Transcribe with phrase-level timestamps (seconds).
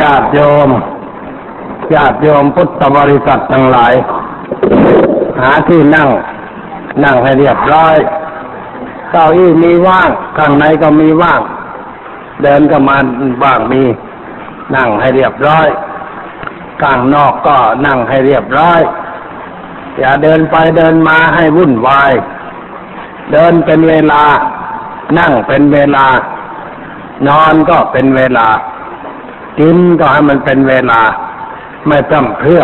[0.00, 0.70] ญาติโยม
[1.94, 3.94] ญาติโยมพุทธบริษัททั้งหลาย
[5.40, 6.08] หาที่นั่ง
[7.04, 7.96] นั่งให้เรียบร้อย
[9.10, 11.40] เก้าอี้มีว่าง ข้างในก็มีว่าง
[12.42, 12.96] เดินก็มา
[13.44, 13.82] ว่างมี
[14.76, 15.68] นั่งให้เรียบร้อย
[16.82, 17.56] ข้างนอกก็
[17.86, 18.80] นั่งให้เรียบร้อย
[19.98, 22.12] อย่าเดินไปเดินมาให้วุ่นวาย
[23.32, 24.22] เดินเป็นเวลา
[25.18, 26.06] นั่งเป็นเวลา
[27.28, 28.46] นอนก็เป็นเวลา
[29.58, 31.00] กินก็ให้มันเป็นเวลา
[31.86, 32.62] ไม่จำเพื่อ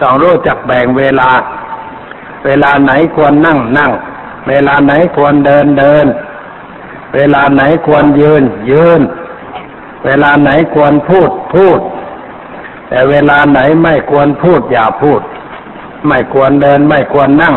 [0.00, 1.30] ต้องรู้จักแบ่งเวลา
[2.44, 3.92] เวลาไหนควรนั่งนั่ง
[4.48, 6.06] เวลาไหนควรเดินเดิน
[7.14, 9.00] เวลาไหนควรยืน ยืน
[10.04, 11.80] เวลาไหนควรพูดพูด
[12.88, 15.20] แต่เวลาไหนไม่ควรพูดอย่าพูด
[16.06, 17.54] ไม่ควรเดินไม่ควรนั่ง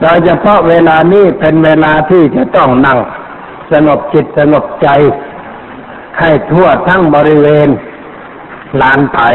[0.00, 2.98] โดยเฉพาะเวลานี้เป็นเวลาที่จะต้องนั่ง
[3.72, 4.88] สงบจิตสงบใจ
[6.20, 7.68] ให้ทั่วทั้งบริเวณ
[8.80, 9.30] ลานไผ่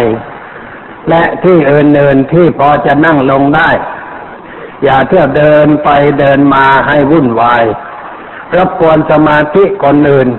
[1.10, 3.70] และที่อื่นๆที่พอจะนั่งลงได้
[4.84, 7.64] อย่าเที่ยวเดินไปเดินมาให้วุ่นวาย
[8.56, 10.30] รบกวนสมาธิคนอื่น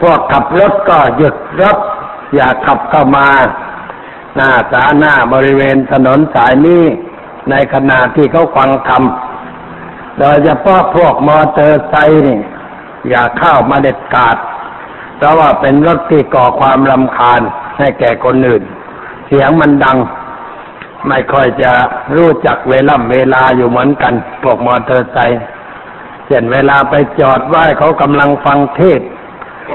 [0.00, 1.78] พวกขับรถก็หยุดรถ
[2.34, 3.28] อย่าขับเข้ามา
[4.36, 6.84] หน้าสาหน้าบริเวณถนนสายนี้
[7.50, 9.02] ในขณะที่เขาฟังธรรม
[10.18, 12.40] โดยเฉพาะพวกมอเตอร์ไซค์นี่
[13.08, 14.36] อย่าเข้ามาเด็ดขาด
[15.18, 17.40] เพราะว่าเป็นรถที่ก่อความรำคาญ
[17.78, 18.62] ให้แก่คนอื่น
[19.26, 19.98] เสียงมันดัง
[21.08, 21.72] ไม่ค่อยจะ
[22.16, 25.42] รู้จักเวล่ำเวลาอยู่เหมือนกันพวกมอเตอร์ไซค์
[26.26, 29.00] เช่นเวลาไปจอดไว้เขากำลังฟังเทศ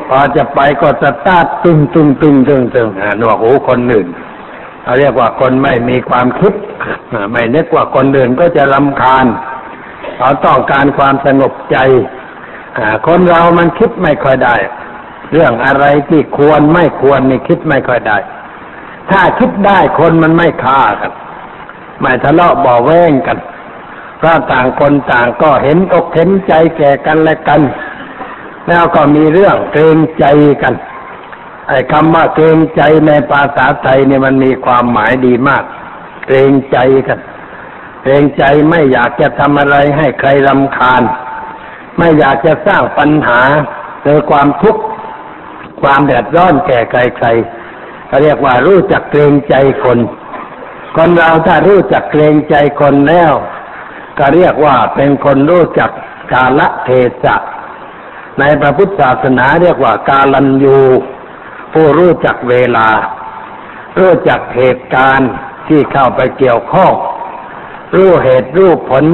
[0.10, 4.08] พอจะไปก็สตาร์ทตึงตึงตึงตึงตึงหนวกหูคนอื่น
[4.84, 6.54] เขาเรียกว่าคนไม่มีความคิด
[7.14, 9.26] อ่าไม่นึกว่าคนอื่นก็จะรำคาญ
[10.18, 11.78] เขาต้องการความสงบใจ
[13.08, 14.56] คนเรามันคิดไม่ค่อยได้
[15.34, 18.18] เรื่องอะไรที่ควรไม่ควรนี่คิดไม่ค่อยได้
[19.12, 21.12] ถ้าคิดได้คนมันไม่ฆ่ากัน
[22.02, 23.38] ไม่ทะเลาะบ่อแว้งกัน
[24.18, 27.62] เพราะต่างคนต่างก็เห็นอกเห็นใจแก่กันและกัน
[28.68, 30.26] แล้วก็มีเรื่องเกรงใจ
[30.62, 30.74] กัน
[31.68, 35.64] ไอ้คำว่าเกรงใจในภาษาไทยเนี่ยมันมีความหมายดีมาก
[36.26, 36.78] เกรงใจ
[37.08, 37.20] กัน
[38.04, 41.02] เกรงใจไม่อยากจะทำอะไรให้ใครรำคาญ
[41.98, 43.42] ไม่อยากจะสร้างปัญหา
[44.02, 44.82] หรือความทุกข์
[45.82, 50.00] ความเดือดร้อนแก่ใครๆเขาเรียกว่ารู้จักเกรงใจคน
[50.96, 53.34] คนเราถ้ารู้จักเกรงใจคนแล้ว
[54.18, 55.92] ก็เรียกว่าเป็นคนรู้จัก
[56.32, 56.90] กาลเท
[57.24, 57.36] ศะ
[58.40, 60.80] ในพระพุทธศาสนาเรียกว่ากาลันยู
[61.74, 62.88] ผู้รู้จักเวลา
[64.00, 65.32] รู้จักเหตุการณ์
[65.68, 66.94] ที่เข้าไปเกี่ยวข้อง
[67.96, 69.06] รู้เหตุรู้ผล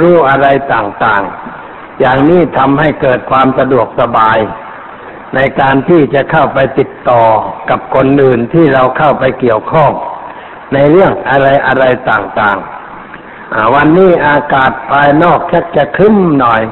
[0.00, 4.38] รู้อะไรต่างๆ อย่างนี้ทำให้เกิดความสะดวกสบาย
[5.34, 7.22] ในการที่จะเข้าไปติดต่อ
[7.70, 9.90] กับคนอื่นที่เราเข้าไปเกี่ยวข้อง
[10.72, 16.62] ในเรื่องอะไรอะไรต่างๆ วันนี้อากาศภายนอกชักจะคึ้มหน่อย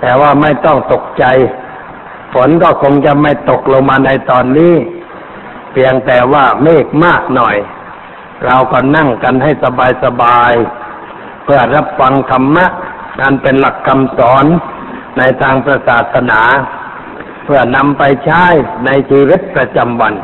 [0.00, 1.24] แต่ว่าไม่ต้องตกใจ
[2.34, 4.74] ฝนก็คงจะไม่ตกลงมาในตอนนี้
[5.72, 7.56] เพียงแต่ว่าเมฆมากหน่อย
[8.46, 9.50] เราก็นั่งกันให้
[10.04, 12.66] สบายๆ เพื่อรับฟังธรรมะ
[13.20, 14.44] นันเป็นหลักคำสอน
[15.18, 15.54] ในทาง
[15.88, 16.40] ศาสนา
[17.52, 18.44] พื่อนำไปใช้
[18.86, 20.14] ในชีวิตประจำวัน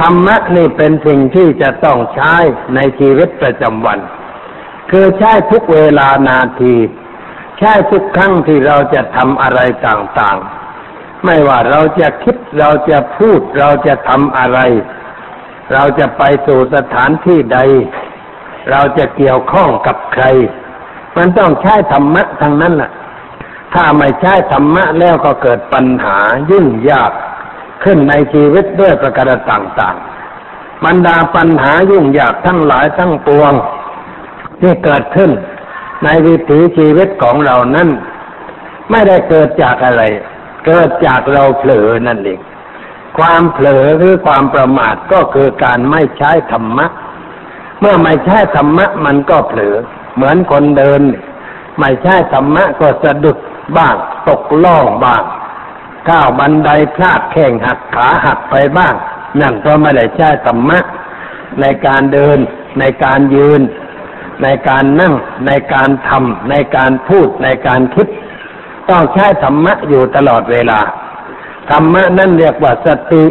[0.00, 2.34] ธรรมะนี่เป็นสิ่งที่จะต้องใช้
[2.74, 3.98] ในชีวิตประจำวัน
[4.90, 6.74] คือใช้ทุกเวลานาที
[7.58, 14.58] ใช่ทุกครั้งที่เราจะทำอะไรต่างๆ ไม่ว่าเราจะคิดเราจะพูดเราจะทำอะไร
[15.72, 17.58] เราจะไปสู่สถานที่ใด
[18.70, 20.24] เราจะเกี่ยวข้องกับใคร
[21.16, 22.92] มันต้องใช้ธรรมะทั้งนั้นแหละ
[23.74, 26.18] ถ้าไม่ใช้ธรรมะแล้วก็เกิดปัญหา
[26.50, 27.12] ยุ่งยาก
[27.84, 33.52] ขึ้นในชีวิตด้วยประการต่างๆบรรดาปัญหายุ่งยากทั้งหลายทั้งปวง
[34.60, 35.30] ที่เกิดขึ้น
[36.04, 37.88] ในวิถีชีวิตของเรานั้น
[38.90, 40.02] ไม่ได้เกิดจากอะไร
[40.66, 42.40] เกิดจากเราเผลอนั่นเอง
[43.18, 46.86] ความเผลอหรือความประมาทก็คือการไม่ใช้ธรรมะ
[47.80, 49.76] เมื่อไม่ใช้ธรรมะมันก็เผลอ
[50.14, 51.00] เหมือนคนเดิน
[51.80, 53.38] ไม่ใช่ธรรมะก็สะดุด
[53.76, 53.96] บ้าง
[54.28, 55.22] ตกล่องบ้าง
[56.10, 58.94] ก้าวบันไดพลาดแข้งหักขาหักไปบ้าง
[59.40, 60.78] นั่นก็ไม่ได้ใช้ธรรมะ
[61.60, 62.38] ในการเดิน
[62.80, 63.60] ในการยืน
[64.42, 65.14] ในการนั่ง
[65.46, 68.06] ในการทำในการพูดในการคิด
[68.90, 70.80] ต้องใช้ธรรมะอยู่ตลอดเวลา
[71.70, 73.24] ธรรมะนั่นเรียกว่าสติ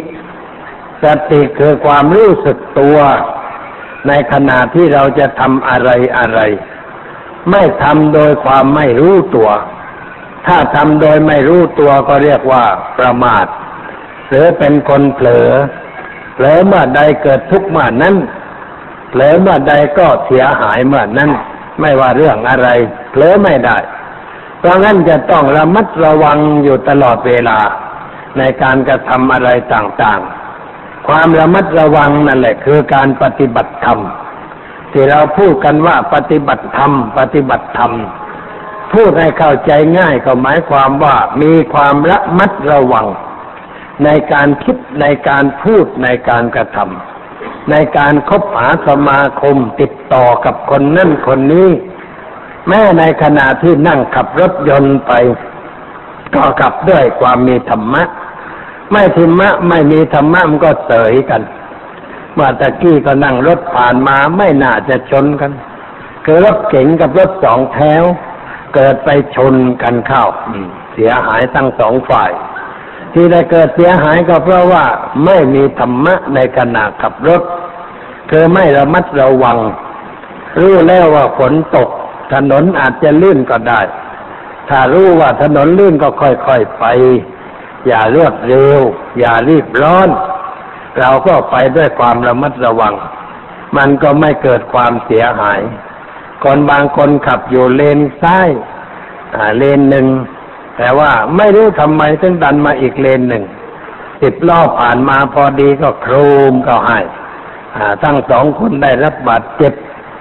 [1.04, 2.98] สติคือความรู้สึกตัว
[4.08, 6.40] ในขณะที่เราจะทำอะไรอะไร
[7.50, 9.50] ไม่ทำโดยความไม่รู้ตัว
[10.46, 12.64] ถ้าทำโดยไม่รู้ตัวก็เรียกว่า
[12.98, 13.46] ประมาท
[14.28, 15.50] หรือเป็นคนเผลอ
[16.34, 18.14] เผลอเมื่อใดเกิดทุกข์เมื่อนั้น
[19.10, 21.30] เผลอเมื่อใดก็เสียหายเมื่อนั้น
[21.80, 22.68] ไม่ว่าเรื่องอะไร
[23.10, 23.76] เผลอไม่ได้
[24.58, 27.58] เพราะงั้นจะต้องระมัดระวังอยู่ตลอดเวลา
[28.38, 33.98] ในการกระทำอะไรต่างๆ ความระมัดระวังนั่นแหละคือการปฏิบัติธรรม
[34.92, 37.92] ที่เราพูดกันว่าปฏิบัติธรรม ปฏิบัติธรรม
[38.94, 43.06] พูดให้เข้าใจง่ายก็หมายความว่ามีความระมัดระวัง
[44.04, 51.68] ในการคิดในการพูดในการกระทำในการคบหาสมาคมติดต่อกับคนนั่นคนนี้
[52.68, 55.12] แม้ในขณะที่นั่งขับรถยนต์ไป
[56.34, 58.02] ก็ขับด้วยความมีธรรมะ
[58.92, 61.42] ไม่ธรรมะไม่มีธรรมะมันก็เสยกัน
[62.34, 65.52] เมื่อตะกี้ก็นั่งรถผ่านมาไม่น่าจะชนกัน
[66.24, 68.02] คือรถเก๋งกับรถสองแถว
[68.74, 70.24] เกิดไปชนกันเข้า
[70.92, 72.30] เสียหายทั้งสองฝ่าย
[73.12, 74.84] ที่ได้เกิดเสียหายก็เพราะว่า
[75.24, 77.42] ไม่มีธรรมะในขณะขับรถ
[78.30, 79.58] คือไม่ระมัดระวัง
[80.58, 81.88] รู้แล้วว่าฝนตก
[82.32, 83.80] ถนนอาจจะลื่นก็ได้
[84.68, 86.84] ถ้ารู้ว่าถนนลื่นก็ค่อยๆไป
[87.86, 88.78] อย่ารวดเร็ว
[89.18, 90.08] อย่ารีบร้อน
[90.98, 92.94] เราก็ไปด้วยความระมัดระวัง
[93.76, 95.60] มันก็ไม่เกิดความเสียหาย
[96.44, 98.48] คนบางคนขับอยู่เลนซ้าย
[99.56, 100.06] เลนหนึ่ง
[100.76, 103.44] แต่ว่าไม่รู้ทำไมถึงดันมาอีกเลนหนึ่ง
[104.22, 106.14] สิบล้อผ่านมาพอดีก็โคร
[106.50, 106.98] มก็ให้
[108.02, 109.72] ทั้งสองคนได้รับบาดเจ็บ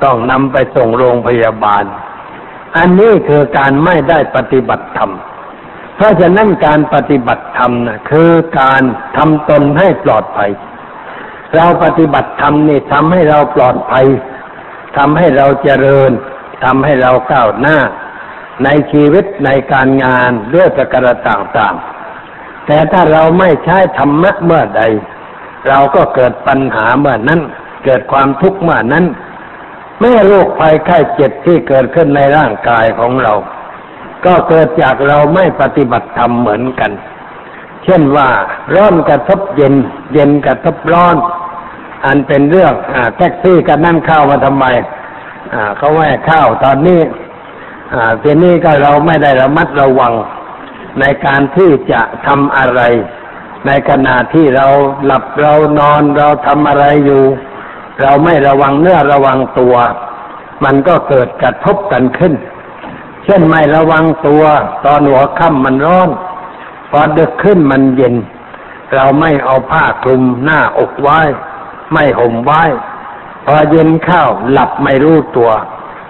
[0.04, 1.84] ต้องนำไปส่งโรงพยาบาล
[2.78, 5.12] อันนี้คือการไม่ได้ปฏิบัติธรรม
[5.96, 8.82] เพราะฉะนั้นการปฏิบัติธรรมนะคือการ
[9.18, 10.52] ทำตนให้ปลอดภัย
[11.56, 14.06] เราปฏิบัติธรรมนี่ทำให้เราปลอดภัย
[14.98, 16.12] ทำให้เราเจริญ
[16.64, 17.78] ทำให้เราก้าวหน้า
[18.64, 24.82] ในชีวิตในการงานด้วยประการต่างๆ แต่ถ้าเราไม่ใช้ธรรมะเมื่อใด
[25.68, 27.42] เราก็เกิดปัญหาเมื่อนั้น
[27.86, 29.06] เกิดความทุกข์เมื่อนั้น
[30.00, 33.34] แม่โรคภัยไข้เจ็บที่เกิดขึ้นในร่างกายของเรา
[34.26, 36.92] ก็เกิดจากเราไม่ปฏิบัติธรรมเหมือนกัน
[37.84, 38.30] เช่นว่า
[38.76, 39.76] ร้อนกระทบเย็น
[40.14, 41.16] เย็นกระทบร้อน
[42.06, 44.66] อันเป็นเรื่องอแท็กซี่กันนั่นเข้ามาทำไม
[45.78, 47.02] เขาแหวกข้าวตอนนี้
[48.24, 50.14] ทีนี้ก็เราไม่ได้ระมัดระวัง
[51.00, 52.82] ในการที่จะทำอะไร
[53.68, 54.68] ในขณะที่เรา
[55.06, 57.24] หลับเรานอนเราทำอะไรอยู่
[58.02, 59.76] เราไม่ระวังเนื้อระวังตัว
[60.64, 62.34] มันก็เกิดกระทบกันขึ้น
[63.26, 64.44] เช่นไม่ระวังตัว
[64.86, 66.10] ตอนหัวค่ำมันร้อน
[66.90, 68.16] พอดึกขึ้นมันเย็น
[68.94, 71.20] เราไม่เอาผ้าคลุมหน้าอกไว้
[71.94, 72.64] ไม่ห่มไว้
[73.46, 75.52] พอเย็นเข้าหลับไม่รู้ตัว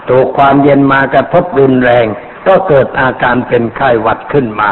[0.09, 2.05] ถูกความเย็นมากระทบรุนแรง
[2.47, 4.69] ก็เกิดอาการเป็นไข้หวัดขึ้นมา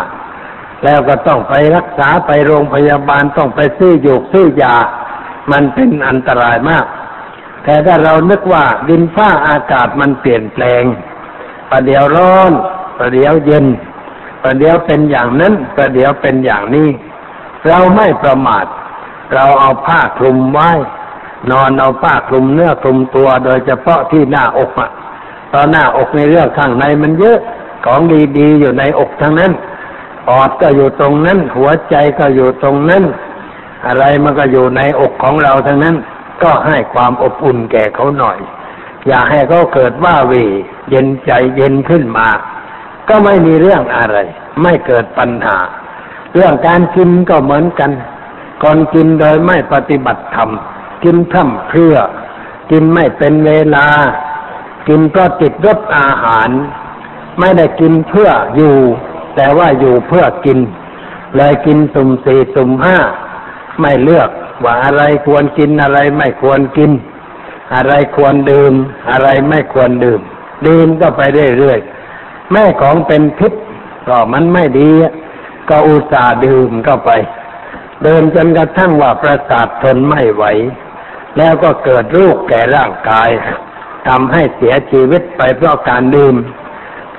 [0.83, 4.75] แล้วก็ต้องไปรักษาไปโรงพยาบาลต้องไปซื้อหยูกซื้อยา
[5.51, 6.85] มันเป็นอันตรายมาก
[7.63, 10.83] แต่ถ้าเรานึกว่าดินฟ้าอากาศมันเปลี่ยนแปลง
[11.69, 12.51] ประเดี๋ยวร้อน
[12.97, 13.65] ประเดี๋ยวเย็น
[14.43, 16.89] ประเดี๋ยวเป็นอย่างนั้นประเดี๋ยวเป็นอย่างนี้
[17.67, 18.65] เราไม่ประมาท
[19.33, 20.71] เราเอาผ้าคลุมไว้
[21.51, 24.89] นอนเอาผ้าคลุมเนื้อคลุมตัวโดยเฉพาะที่หน้าอกอะ
[25.53, 27.39] ตอนหน้าอกในเรื่องข้างในมันเยอะ
[27.85, 27.99] ของ
[28.37, 29.51] ดีๆอยู่ในอกทั้งนั้น
[30.27, 33.03] ปอดก็อยู่ตรงนั้น หัวใจก็อยู่ตรงนั้น
[33.87, 35.95] อะไรมันก็อยู่ในอกของเราทั้งนั้น
[36.43, 38.37] ก็ให้ความอบอุ่นแก่เขาหน่อย
[39.07, 40.43] อย่าให้เขาเกิดว่าวี
[40.89, 42.27] เย็นใจเย็นขึ้นมา
[43.09, 44.17] ก็ไม่มีเรื่องอะไร
[44.61, 45.57] ไม่เกิดปัญหา
[46.33, 47.91] เรื่องการกินก็เหมือนกัน
[48.63, 50.49] ก่อนกินโดยไม่ปฏิบัติธรรม
[51.03, 51.95] กินพร่ำเพรื่อ
[52.71, 53.87] กินไม่เป็นเวลา
[54.87, 56.49] กินเพราะติดรสอาหาร
[57.39, 58.75] ไม่ได้กินเพื่ออยู่
[59.35, 60.59] แต่ว่าอยู่เพื่อกิน
[61.35, 62.97] เลยกินสุ่มสี่สุ่มห้า
[63.81, 64.29] ไม่เลือก
[64.63, 66.91] ว่าอะไรควรกินอะไรไม่ควรกิน
[67.75, 68.73] อะไรควรดื่ม
[69.11, 70.21] อะไรไม่ควรดื่ม
[70.67, 71.21] ดื่มก็ไป
[71.59, 73.53] เรื่อยๆแม่ของเป็นพิษ
[74.07, 74.89] ก็มันไม่ดี
[75.69, 77.11] ก็อุตส่าห์ดื่มเข้าไป
[78.03, 80.43] เดินจนกระทั่งว่าประสาททนไม่ไหว
[81.37, 83.29] แล้วก็เกิดรูกแก่ร่างกาย
[84.07, 86.35] ทำให้เสียชีวิตไปเพราะการดื่ม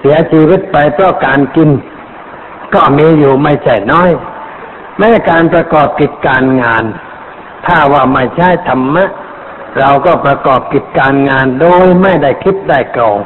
[0.00, 1.70] เสียชีวิตไปเพราะการกิน
[2.74, 4.10] ก็มีอยู่ไม่ใช่น้อย
[4.98, 6.84] แม้การประกอบกิจการงาน
[7.66, 9.06] ถ้าว่าไม่ใช่ธรรมะ
[9.78, 13.18] เราก็ประกอบกิจการงานโดยไม่ได้คิดได้กรอง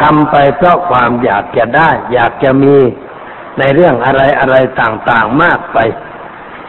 [0.00, 2.76] ทำไปเพราะความอยากจะได้ อยากจะมี
[3.58, 5.78] ในเรื่องอะไรอะไรต่างๆมากไป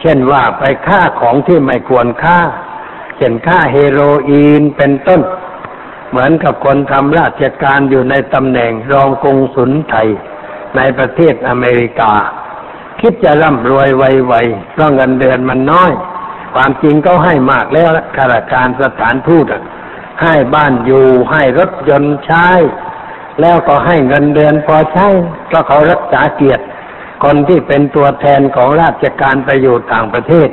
[0.00, 2.38] เช่นว่าไปฆ่าของที่ไม่ควรฆ่า
[3.18, 5.20] เช่นฆ่าเฮโรอีนเป็นต้น
[6.10, 10.08] เหมือนกับคนทำราชการอยู่ในตำแหน่งรองกงสุลไทย
[10.76, 12.12] ในประเทศอเมริกา
[13.00, 15.92] คิดจะร่ำรวยไวๆเพราะเงินเดือนมันน้อย
[16.54, 19.46] ความจริงก็ให้มากแล้วข้าราชการสถานทูต
[20.22, 22.48] ให้บ้านอยู่ให้รถยนต์ใช้
[23.40, 25.08] แล้วก็ให้เงินเดือนพอใช้
[25.46, 26.64] เพราะเขารักษาเกียรติ
[27.24, 30.48] คนที่เป็นตัวแทนของราชการไปอยู่ต่างประเทศ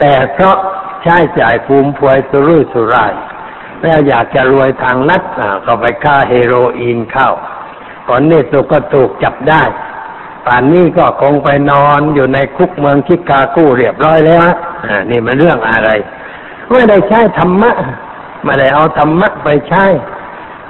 [0.00, 0.56] แต่เพราะ
[1.02, 3.12] ใช้จ่ายภูมพวยสุรุ่ยสุร่าย
[3.80, 7.30] แล้วอยากจะรวยทางลัดอ่าก็ไปฆ่าเฮโรอีนเข้า
[8.06, 9.62] ผลนี่สุก็ถูกจับได้
[10.46, 14.48] ป่านนี้ก็คงไปนอนอยู่ในคุกเมืองชิกาโกเรียบร้อยแล้ว
[14.86, 15.90] อ่านี่มันเรื่องอะไร
[16.70, 17.72] ไม่ได้ใช้ธรรมะ
[18.44, 19.84] ไม่ได้เอาธรรมะไปใช้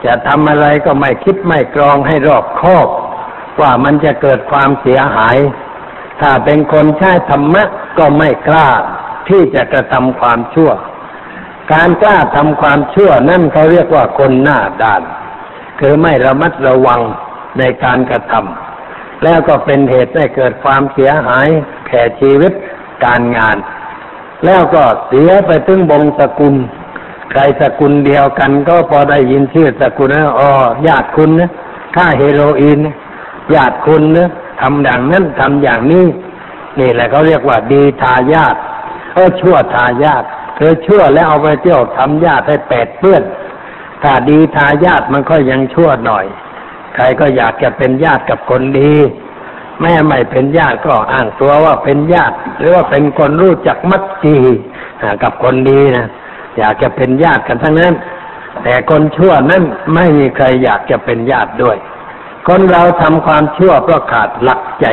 [0.05, 2.89] จะทำอะไรก็ไม่คิดไม่กรองให้รอบคอบ
[3.61, 5.37] ว่ามันจะเกิดความเสียหาย
[6.21, 7.65] ถ้าเป็นคนใช้ธรรมะ
[7.99, 8.69] ก็ไม่กล้า
[9.29, 10.71] ที่จะกระทำความชั่ว
[11.73, 15.03] การกล้าทำความชั่วนั่นเขาเรียกว่าคนหน้าด้าน
[15.81, 17.01] คือไม่ระมัดระวัง
[17.59, 21.49] ในการกระทำแล้วก็เป็นเหตุให้เกิดความเสียหาย
[21.87, 22.53] แก่ชีวิต
[23.05, 23.57] การงาน
[24.45, 26.55] แล้วก็เสียไปถึงบงสกุล
[27.31, 30.51] ใครสกุลเดียวกันก็พอได้ยินชื่อสกุลนะอ๋อ
[30.87, 31.51] ญาติคุณนะ
[31.97, 32.79] ค่าเฮโรอีน
[33.55, 34.29] ญาติคุณนะ
[34.61, 36.07] ทำอย่างนั้นทำอย่างนี้
[36.79, 38.57] นี่แหละเขาเรียกว่าดีทายาท
[39.19, 40.25] ออชั่วทายาท
[40.57, 43.23] เธอชั่วแล้วเอาไปเที่ยวทำญาติให้แปดเปื้อน
[44.03, 46.27] ถ้าดีทายาทมันก็ยังชั่วหน่อย
[46.95, 48.95] ใครก็อยากจะเป็นญาติกับคนดี
[49.81, 54.37] แม่ไม่เป็นญาติก็อ้างตัวว่าเป็นญาติ หรือว่าเป็นคนรู้จักมัดจี
[55.03, 56.07] อ่ากับคนดีนะ
[56.59, 57.95] อยากจะเป็นญาติกันทั้งนั้น
[58.63, 59.63] แต่คนชั่วนั้น
[59.95, 61.77] ไม่มีใครอยากจะเป็นญาติด้วย
[62.49, 64.87] คนเราทำความชั่วเพราะขาดหลักใจ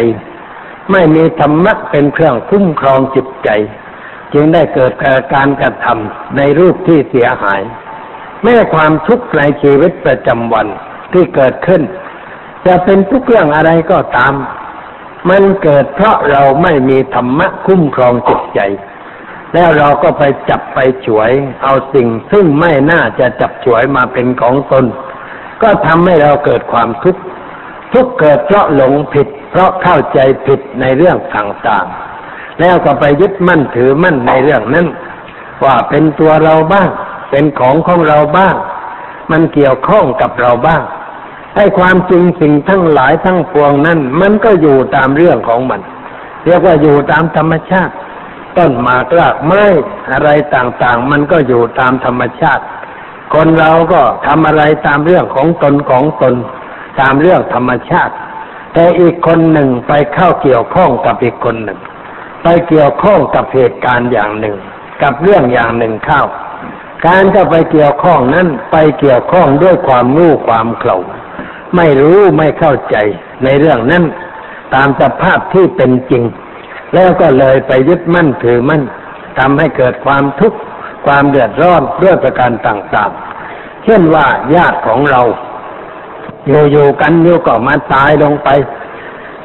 [0.91, 3.49] ไม่มีธรรมะเป็นเครื่องคุ้มครองจิตใจ
[4.33, 4.91] จึงได้เกิด
[5.35, 7.61] การกระทำในรูปที่เสียหาย
[8.43, 10.67] แม้ความทุกข์ในชีวิตประจำวัน
[11.13, 11.81] ที่เกิดขึ้น
[12.65, 14.33] จะเป็นทุกเรื่องอะไรก็ตาม
[15.29, 18.59] มันเกิดเพราะเราไม่มีธรรมะคุ้มครองจิตใจ
[19.53, 21.31] แล้วเราก็ไปจับไปฉวย
[21.63, 24.85] เอาสิ่งซึ่งไม่น่าจะจับฉวยมาเป็นของตน
[25.61, 27.21] ก็ทำให้เราเกิดความทุกข์
[27.93, 32.14] ทุกเกิดเพราะหลงผิด เพราะเข้าใจผิดในเรื่องต่างๆ
[32.59, 34.87] แล้วก็ไปยึดมั่นถือมั่นในเรื่องนั้น
[35.63, 36.89] ว่าเป็นตัวเราบ้าง
[37.31, 38.55] เป็นของของเราบ้าง
[39.31, 40.83] มันเกี่ยวข้องกับเราบ้าง
[41.55, 45.81] ให้ความจริงสิ่งทั้งหลายทั้งปวงนั้น มันก็อยู่ตามเรื่องของมัน
[46.45, 47.93] เรียกว่าอยู่ตามธรรมชาติ
[48.57, 49.63] ต้นหมากรากไม้
[50.11, 52.63] อะไรต่างๆ มันก็อยู่ตามธรรมชาติ
[53.33, 56.35] คนเราก็ทำอะไรตามเรื่องของตนของตน
[56.99, 58.13] ตามเรื่องธรรมชาติ
[58.73, 61.79] แต่อีกคนหนึ่งไปเข้าเกี่ยวข้องกับอีกคนหนึ่ง
[62.47, 64.55] ไปเกี่ยวข้องกับเหตุการณ์อย่างหนึ่ง
[65.01, 66.21] กับเรื่องอย่างหนึ่งเข้า
[67.05, 70.97] การจะไปเกี่ยวข้องนั้นไปเกี่ยวข้องด้วยความรู้ความเข่า
[71.75, 72.95] ไม่รู้ไม่เข้าใจ
[73.43, 74.03] ในเรื่องนั้น
[74.73, 76.23] ตามสภาพที่เป็นจริง
[76.93, 78.83] แล้วก็เลยไปยึดมั่นถือมั่น
[79.39, 80.59] ทำให้เกิดความทุกข์
[81.05, 84.25] ความเดือดร้อนด้วยประการต่างๆ เช่นว่า
[84.55, 85.21] ญาติของเรา
[86.71, 88.49] อยู่ๆกันอยู่ก็มาตายลงไป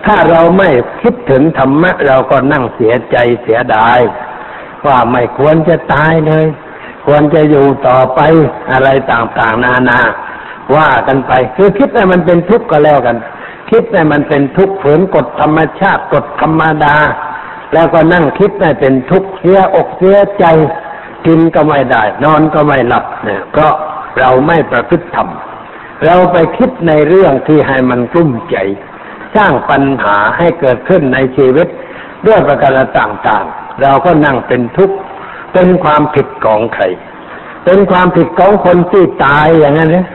[0.06, 0.68] ถ้าเราไม่
[1.02, 3.98] คิดถึงธรรมะเราก็นั่งเสียใจเสียดาย
[4.86, 6.46] ว่าไม่ควรจะตายเลย
[7.06, 8.20] ควรจะอยู่ต่อไป
[8.72, 10.00] อะไรต่างๆ นานา
[10.76, 13.16] ว่ากันไป คือคิดให้มันเป็นทุกข์ก็แล้วกัน
[13.70, 16.96] คิดให้มันเป็นทุกข์ฝืนกฎธรรมชาติกฎธรรมดา
[17.74, 20.44] แล้วก็นั่งคิดให้เป็นทุกข์เสียอกเสียใจ
[21.26, 23.74] กินก็ไม่ได้ นอนก็ไม่หลับเนี่ยเพราะ
[24.18, 25.28] เราไม่ประพฤติธรรม
[26.04, 28.56] เราไปคิดในเรื่องที่ให้มันกลุ้มใจ
[29.36, 31.68] สร้างปัญหาให้เกิดขึ้นในชีวิต
[32.26, 34.96] ด้วยประการต่างๆ เราก็นั่งเป็นทุกข์
[35.52, 36.84] เป็นความผิดของใคร
[37.64, 40.06] เป็นความผิดของคนที่ตายอย่างนั้นเนี่ย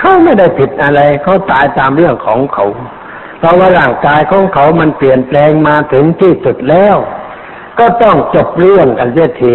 [0.00, 2.66] เขาไม่ได้ผิดอะไร เขาตายตามเรื่องของเขา
[3.38, 6.96] เพราะว่าร่างกายของเขามันเปลี่ยนแปลงมาถึงที่สุดแล้ว
[7.78, 9.54] ก็ต้องจบเรื่องกันเสียที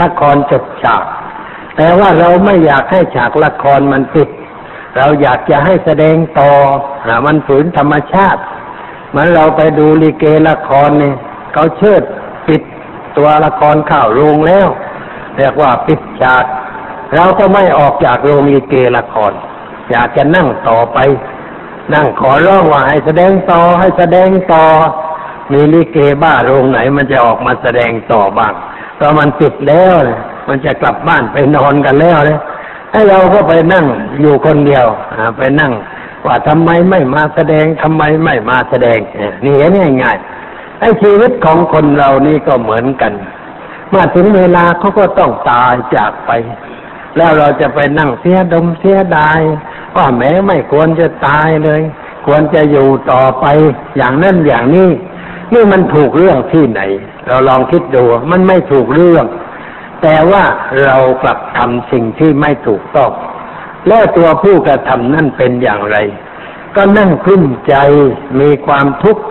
[0.00, 1.04] ละครจบฉาก
[1.76, 4.28] แต่ว่าเราไม่อยากให้ฉากละครมันปิด
[4.96, 6.50] เราอยากจะให้แสดงต่อ
[7.26, 8.40] มันฝืนธรรมชาติ
[9.14, 11.14] มือนเราไปดูลิเกละครเนี่ย
[11.52, 12.02] เขาเชิด
[12.48, 12.62] ปิด
[13.16, 14.68] ตัวละครข่าวโรงแล้ว
[15.36, 16.44] เรียกว่าปิดฉาก
[17.14, 19.32] เราก็ไม่ออกจากโรงลิเกละคร
[19.90, 20.98] อยากจะนั่งต่อไป
[21.94, 24.64] นั่งขอร้องว่าให้แสดงต่อให้แสดงต่อ
[25.52, 28.52] มีลิเกบ้าโรงไหน มันจะออกมาแสดงต่อบ้าง
[28.96, 29.94] เพราะมันปิดแล้ว
[30.48, 32.40] มันจะกลับบ้านไปนอนกันแล้วเนี่ย
[32.92, 33.86] ให้เราก็ไปนั่ง
[34.20, 34.86] อยู่คนเดียว
[35.38, 35.72] ไปนั่ง
[36.26, 43.12] ว่าทำไมไม่มาแสดงทำไมไม่มาแสดงนี่ยนี่ง่ายๆไอ้ชีวิตของคนเรานี่ก็เหมือนกัน
[43.92, 46.30] มื่อถึงเวลาเขาก็ต้องตายจากไป
[47.16, 49.40] แล้วเราจะไปนั่งเสียดมเสียดาย
[49.96, 51.82] ว่าแม้ไม่ควรจะตายเลย
[52.26, 53.46] ควรจะอยู่ต่อไป
[53.96, 54.90] อย่างนั้นอย่างนี้
[55.52, 56.80] นี่มันถูกเรื่องที่ไหน
[57.26, 59.24] เราลองคิดดูมันไม่ถูกเรื่อง
[60.02, 60.44] แต่ว่า
[60.84, 63.10] เรากลับทำสิ่งที่ไม่ถูกต้อง
[63.88, 65.96] แล้วตัวผู้กระทำนั่นเป็นอย่างไร
[66.76, 67.74] ก็นั่งขึ้นใจ
[68.40, 69.22] มีความทุกข์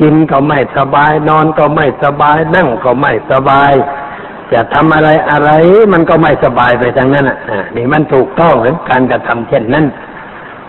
[0.00, 3.72] กินก็ไม่สบาย นอนก็ไม่สบาย นั่งก็ไม่สบาย
[4.52, 5.50] จะทำอะไรอะไร
[5.92, 7.38] มันก็ไม่สบายไปทั้งนั้นอะ
[7.76, 9.86] นี่มันถูกต้องหรือการกระทำเช่นนั้น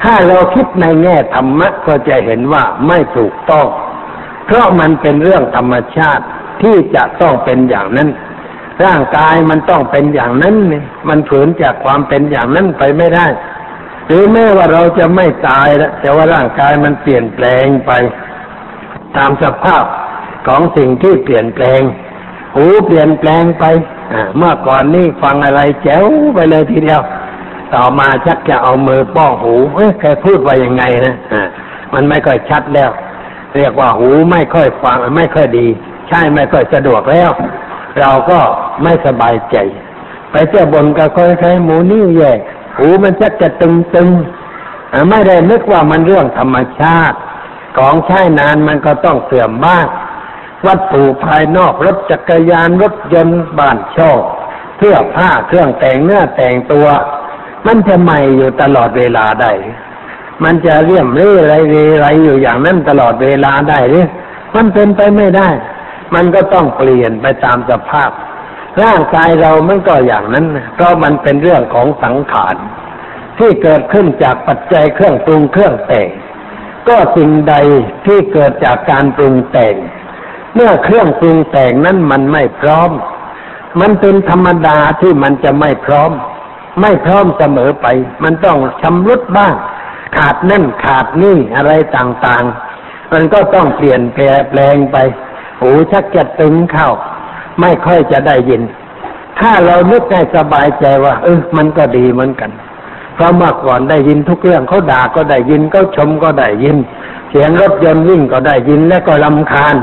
[0.04, 3.68] ถ้าเราคิดในแง่ธรรมะก็จะเห็นว่าไม่ถูกต้อง
[4.46, 6.24] เพราะมันเป็นเรื่องธรรมชาติ
[6.62, 8.10] ที่จะต้องเป็นอย่างนั้น
[8.86, 13.28] ร่างกายมันต้องเป็นอย่างนั้นนี่มันฝืนจากความเป็นอย่างนั้นไปไม่ได้
[14.08, 17.92] หรือแม้ว่าเราจะไม่ตายแล้วแต่ว่าร่างกายมันเปลี่ยนแปลงไป
[19.18, 19.84] ตามสภาพ
[20.48, 21.82] ของสิ่งที่เปลี่ยนแปลง
[22.56, 23.66] หูเปลี่ยนแปลงไป
[24.38, 27.02] เมื่อก่อนนี่ฟังอะไรแจ๋วไปเลยทีเดียว
[27.74, 31.48] ต่อมาชักจะเอามือป้องหูเอ้ยแกพูดว่ายังไงนะอ่า
[31.94, 32.90] มันไม่ค่อยชัดแล้ว
[33.58, 35.68] เรียกว่าหูไม่ค่อยฟังไม่ค่อยดี
[36.10, 37.30] ใช่ไม่ค่อยสะดวกแล้ว
[38.00, 38.40] เราก็
[38.84, 39.58] ไม่สบายใจ
[40.32, 42.32] ไปเที่ยวบนก็ค่อยๆหมูนิ้วแย่
[42.78, 47.18] หูมันชักจะตึงๆไม่ได้นึกว่ามันเรื่องธรรมชาติ
[47.78, 49.88] ของใช้นานมันก็ต้องเสื่อมบ้าง
[50.66, 54.20] วัตถุภายนอกรถจักรยานรถยนต์บ้านช่อง
[54.78, 56.88] เสื้อผ้าเครื่องแต่งเนื้อแต่งตัว
[57.66, 59.52] มันจะใหม่อยู่ตลอดเวลาได้
[60.44, 61.54] มันจะเรียมเรื่อยไร
[62.00, 64.08] ไรอยู่อย่างนั้นตลอดเวลาได้หรือ
[64.56, 65.50] มันเป็นไปไม่ได้
[66.14, 68.12] มันก็ต้องเปลี่ยนไปตามสภาพ
[68.84, 72.56] ร่างกายเรามันก็อย่างนั้น เพราะมันเป็นเรื่องของสังขาร
[73.38, 76.08] ที่เกิดขึ้นจากปัจจัยเครื่องปรุงเครื่องแต่ง
[76.88, 77.56] ก็สิ่งใด
[78.06, 79.76] ที่เกิดจากการปรุงแต่ง
[80.56, 82.92] เมื่อเครื่องปรุงแต่งนั้นมันไม่พร้อม
[83.82, 86.12] มันเป็นธรรมดาที่มันจะไม่พร้อม
[86.82, 87.88] ไม่พร้อมเสมอไป
[88.24, 89.54] มันต้องชำรุดบ้าง
[90.18, 94.98] ขาดนั่นขาดนี่อะไรต่างๆ มันก็ต้องเปลี่ยนแปลงไป
[95.64, 96.90] หูชักจะตึงเข้า
[97.62, 98.62] ไม่ค่อยจะได้ยิน
[99.40, 102.52] ถ้าเรานึกให้สบายใจว่า เออมันก็ดีเหมือนกัน
[103.16, 106.78] เพราะเมื่อก่อนได้ยินทุกเรื่องเขาด่าก็ได้ยินเขาชมก็ได้ยิน
[107.30, 109.76] เสียงรถยนต์วิ่งก็ได้ยินและก็ลำคาญ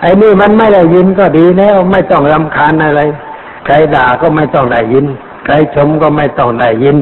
[0.00, 3.00] ไอ้นี่มันไม่ได้ยินก็ดีแล้วไม่ต้องรำคาญอะไร
[3.64, 5.06] ใครด่าก็ไม่ต้องได้ยิน
[5.44, 6.96] ใครชมก็ไม่ต้องได้ยิน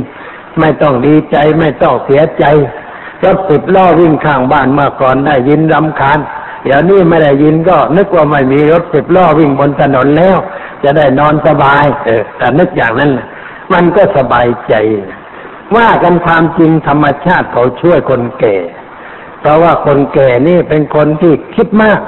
[0.60, 2.44] ไม่ต้องดีใจไม่ต้องเสียใจ
[3.24, 6.18] รถสิบล้อวิ่งข้างบ้านเมื่อก่อนได้ยินรำคาญ
[6.68, 10.36] เดี๋ยวนี้ไม่ได้ยินก็นึกว่าไม่มีรถสิบล้อวิ่งบนถนนแล้ว
[10.82, 13.10] จะได้นอนสบาย เออ แต่นึกอย่างนั้น
[13.72, 14.74] มันก็สบายใจ
[15.76, 18.56] ว่ากันความจริงธรรมชาติเขาช่วยคนแก่
[19.40, 22.00] เพราะว่าคนแก่นี่เป็นคนที่คิดมาก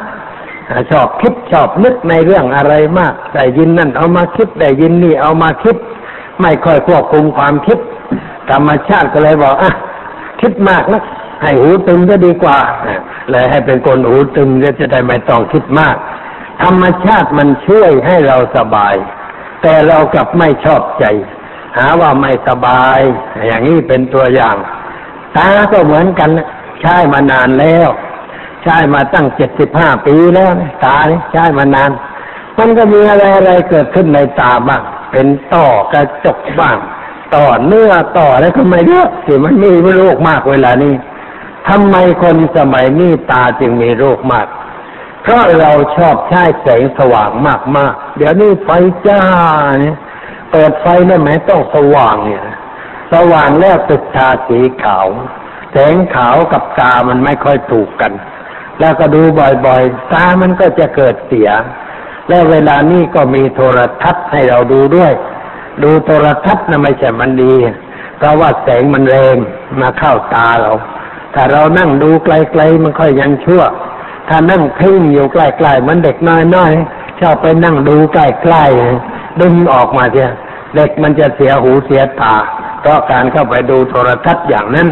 [0.90, 5.77] ชอบคิดชอบนึกในเรื่องอะไรมากได้ยินนั่นเอามาคิดได้ยินนี่เอามาคิด
[6.40, 7.79] ไม่ค่อยควบคุมความคิด
[8.51, 9.73] ธรรมชาติก็เลยบอกอะ
[10.40, 11.03] คิดมากนะ
[11.42, 12.59] ให้หูตึงก็ดีกว่า
[13.31, 15.96] เลยให้เป็นคนหูตึงก็จะได้ไม่ต้องคิดมาก
[16.62, 18.94] ธรรมชาติมันช่วยให้เราสบาย
[19.62, 21.05] แต่เรากลับไม่ชอบใจ
[21.76, 23.00] หาว่าไม่สบาย
[23.46, 24.57] อย่างนี้เป็นตัวอย่าง
[25.37, 26.31] ตาก็เหมือนกัน
[26.81, 27.88] ใช้มานานแล้ว
[28.62, 30.50] ใช้มาตั้งเจ็ดสิบห้าปีแล้ว
[30.85, 31.90] ตาเนี่ยใช้มานาน
[32.59, 36.76] มันก็มีอะไรอะไรเกิดขึ้นในตาบ้างเป็นต่อกระจกบ้าง
[37.35, 40.94] ต่อเนื้อต่ออะไรก็ไม่เยอะที่มันมีโรคมากเวลานี้
[41.68, 44.46] ทำไมคนสมัยนี้ตาจึงมีโรคมาก
[45.23, 48.68] เพราะเราชอบใช้แสงสว่างมากมากเดี๋ยวนี้ไฟ
[49.07, 49.23] จ้า
[49.81, 49.96] เนี่ย
[50.51, 52.42] เปิดไฟนั่นหมต้องสว่างเนี่ย
[53.12, 55.07] สว่างแล้วตึกตาสีขาว
[55.73, 58.12] แสงขาวกับตามันไม่ค่อยถูกกัน
[58.81, 59.23] แล้วก็ดู
[59.66, 61.51] บ่อยๆ ตามันก็จะเกิดเสีย
[62.29, 65.12] แล้วเวลานี้ก็มีโทรทัศน์ให้เราดูด้วย
[65.83, 67.55] ดูโทรทัศน์นะไม่ใช่มันดี
[68.16, 69.37] เพราะว่าแสงมันแรง
[69.81, 70.73] มาเข้าตาเรา
[71.35, 73.62] ถ้าเรานั่งดูไกลๆมันค่อยยังชั่ว
[74.29, 78.19] ถ้านั่งเพ่งอยู่ใกล้ๆมันเด็กน้อยๆชอบไปนั่งดูใก
[78.53, 80.31] ล้ๆดึงออกมาเสีย
[80.77, 82.35] เด็กมันจะเสียหูเสียตา
[82.81, 84.88] เพราะการเข้าไปดูโทรทัศน์อย่างนั้น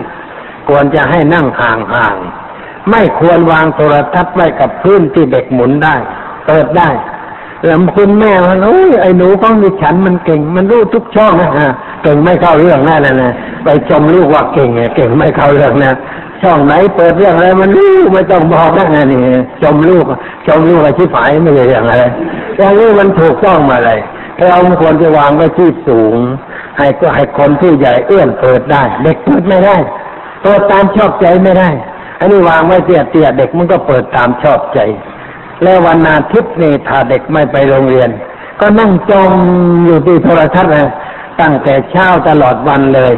[0.68, 5.94] ควรจะให้นั่งห่างๆไม่ควรวางโทรทัศน์ไว้กับพื้นที่เด็กหมุนได้
[6.46, 6.88] เปิดได้
[7.64, 11.70] แล้วคุณแม่มันโอ้ยไอ้หนูของดิฉันมันเก่ง มันรู้ทุกช่องนะฮะ
[12.03, 13.33] เก่งไม่เข้าเรื่องแน่เลยนะ
[13.64, 15.94] ไปชมลูกว่าเก่งไงเก่งไม่เข้าเรื่องนะ
[16.42, 19.20] ช่องไหนเปิดเรื่องอะไรมันรู้ไม่ต้องบอกนะนี่
[19.62, 20.05] ชมลูก
[20.46, 22.05] ชมลูกอะไรที่ฝ่ายไม่ใช่อย่างอะไร
[22.57, 23.98] อย่างนี้มันถูกต้องมาเลย
[24.46, 26.16] เราควรจะวางไว้ที่สูง
[26.79, 29.77] ให้ก็ให้คนที่ใหญ่เอื้อนเปิดได้ เด็กเปิดไม่ได้
[30.42, 31.68] เปิดตามชอบใจไม่ได้
[32.18, 34.79] อันนี้วางไว้เตี้ยเตี้ยเด็กมันก็เปิดตามชอบใจ
[35.62, 38.11] แล้ววันอาทิตย์นี่ถ้าเด็กไม่ไปโรงเรียน
[38.61, 39.31] ก็นั่งจม
[39.87, 40.88] อยู่ที่โทรทัศน์นะ
[41.40, 43.14] ตั้งแต่เช้าตลอดวันเลย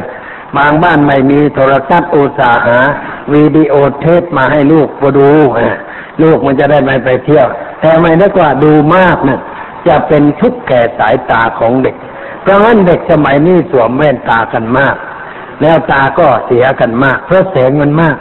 [0.56, 2.78] บางบ้านไม่มีโทรทัศน์อุตสาหา
[3.32, 5.30] วิดีโอเทปมาให้ลูกมาดู
[6.22, 7.46] ลูกมันจะได้ไม่ไปเที่ยว
[7.80, 9.40] แต่ไม่ได้กว่าดูมากนะ
[9.88, 11.96] จะเป็นทุกข์แก่สายตาของเด็ก
[12.42, 14.96] เพราะงั้นเด็กสมัยนี้สวมแว่นตากันมาก
[15.60, 18.16] แล้วตาก็เสียกันมาก เพราะแสงมันมาก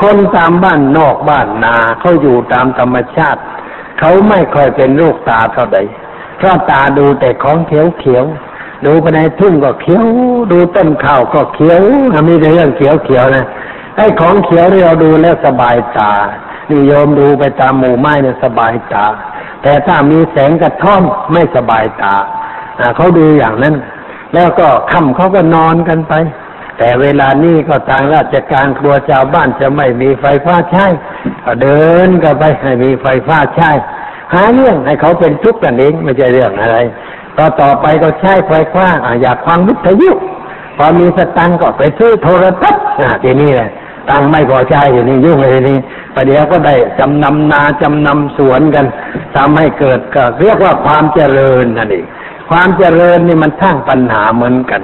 [0.00, 3.40] คนตามบ้านนอกบ้านนาเขาอยู่ตามธรรมชาติ
[3.98, 5.78] เขาไม่ค่อยเป็นโรคตาเท่าใด
[6.36, 8.24] เพราะตาดูแต่ของเขียวเขียว
[8.86, 10.04] ดูไปในทุ่งก็เขียว
[10.52, 11.80] ดูต้นข้าวก็เขียว
[12.28, 13.46] มีแต่เรื่องเขียวเขียวนะ
[13.96, 16.12] ไอ้ของเขียวที่เราดูแล้วสบายตา
[16.72, 19.04] นิยมดูไปตามหมู่ไม้เนี่ยสบายตา
[19.62, 22.14] แต่ถ้ามีแสงกระท่อมไม่สบายตา
[22.96, 23.74] เขาดูอย่างนั้น
[24.34, 26.12] แล้วก็ค่ำเขาก็นอนกันไป
[26.78, 30.86] แต่เวลานี้ก็ทางราชการครัวชาวบ้านจะไม่มีไฟฟ้าใช้
[31.44, 33.70] ก็เดินกันไปให้มีไฟฟ้าใช้
[34.34, 36.76] หาเรื่องให้เขาเป็นทุกข์กันเองไม่ใช่เรื่องอะไร
[37.38, 40.10] ต่อต่อไปก็ใช้ไฟฟ้างอยากฟังวิทยุ
[40.76, 42.84] พอมีสตังก็ไปซื้อโทรทัศน์
[43.22, 43.70] ทีนี้แหละ
[44.10, 45.78] ตังไม่พอใช้อยู่นี่ยุ่งเลยนี่
[46.14, 48.86] ประเดี๋ยวก็ได้จำนำนาจำนำสวนกัน
[49.36, 52.06] ทำให้เกิดก็เรียกว่าความเจริญนั่นเอง
[52.50, 54.82] ความเจริญนี่มันสร้างปัญหาเหมือนกัน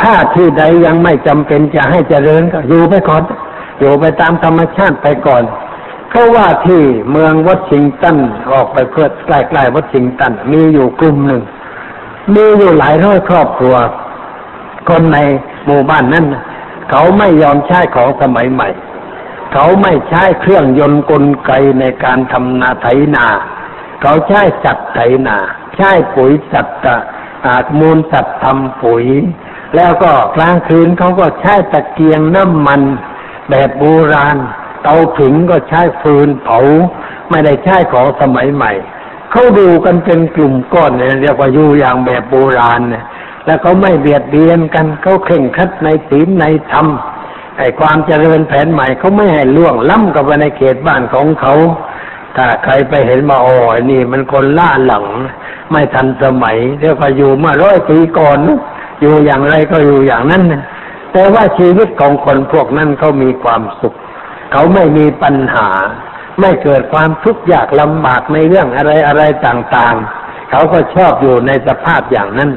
[0.00, 3.22] ถ้าที่ใดยังไม่จำเป็นจะให้เจริญก็อยู่ไปก่อน
[3.80, 5.44] อยู่ไปตามธรรมชาติไปก่อน
[6.08, 8.16] เพราะว่าที่เมืองวัดชิงตัน
[8.52, 11.42] ออกไปเพื่อใกล้ๆวัดชิงตันมีอยู่กลุ่มหนึ่ง
[12.34, 13.76] มีอยู่หลายร้อยครอบครัว
[14.88, 15.18] คนใน
[15.66, 16.26] หมู่บ้านนั้น
[16.90, 18.68] เขาไม่ยอมใช้ของสมัยใหม่
[19.52, 22.86] เขาไม่ใช้เครื่องยนต์กลไกในการทำนาไถ
[23.16, 23.26] นา
[24.02, 25.36] เขาใช้สัตว์ไถนา
[25.76, 26.78] ใช้ปุ๋ยสัตว์
[27.46, 29.04] อามูลสัตว์ทำปุ๋ย
[29.76, 32.82] แล้วก็กลางคืนเขาก็ใช้ตะเกียงน้ำมัน
[33.50, 33.84] แบบโบ
[34.14, 34.36] ราณ
[34.82, 36.58] เตาผิงก็ใช้ฟืนเผา
[37.30, 38.72] ไม่ได้ใช้ของสมัยใหม่
[39.30, 43.04] เขาดูกันเป็นกลุ่มก้อนเนี่ยเรียกว่าอยู่อย่างแบบโบราณเนี่ย
[43.44, 46.86] แล้วเขาไม่เบียดเบียนกันเขาเข่งคัดในศีลในธรรม
[47.58, 51.54] ไอ้ความเจริญแผนใหม่เขาไม่ให้ล่วงล้ำกับไปในเขตบ้านของเขา
[52.36, 53.58] ถ้าใครไปเห็นมาอ๋อ
[53.90, 55.04] นี่มันคนล่าหลัง
[55.70, 58.38] ไม่ทันสมัยเรียกว่าอยู่มื่อร้อยปีก่อน
[59.00, 60.42] อยู่อย่างไรก็อยู่อย่างนั้น
[61.12, 63.94] แต่ว่าชีวิตของคนพวกนั้นเขามีความสุข
[64.52, 65.68] เขาไม่มีปัญหา
[66.40, 72.50] ไม่เกิดความทุกข์ยากลำบากในเรื่องอะไรอะไรต่างๆ เขาก็ชอบอยู่ในสภาพอย่างนั้น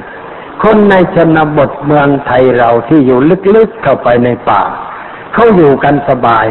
[0.63, 3.19] คนในชนบทเมืองไทยเราที่อยู่
[3.55, 4.61] ลึกๆเข้าไปในป่า
[5.33, 6.47] เขาอยู่กันสบาย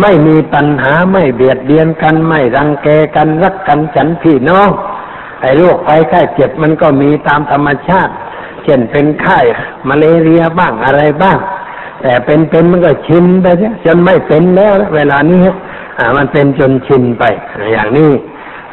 [0.00, 4.70] ไม่มีปัญหาไม่เบียดเบียนกันไม่รังแกกันรักกันฉันพี่น้อง
[5.40, 8.12] ไอ้โรคภัยไข้เจ็บมันก็มีตามธรรมชาติ
[8.64, 9.38] เช่นเป็นไข้
[9.88, 11.38] มาเลเรียบ้างอะไรบ้าง
[12.02, 13.46] แต่เป็นเป็นมันก็ชินไป
[13.84, 15.40] จนไม่เป็นแล้ว เวลานี้
[16.16, 17.24] มันเป็นจนชินไป
[17.72, 18.10] อย่างนี้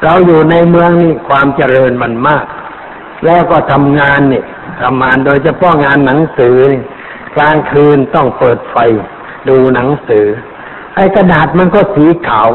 [0.03, 2.45] เราอยู่ในเมืองนี่ความเจริญมันมาก
[3.25, 4.43] แล้วก็ทำงานนี่
[4.81, 6.81] ทำงานโดยเฉพาะงานหนังสือนี่
[7.35, 8.77] กลางคืนต้องเปิดไฟ
[9.49, 10.25] ดูหนังสือ
[10.95, 12.49] ไอ้กระดาษมันก็สีขาว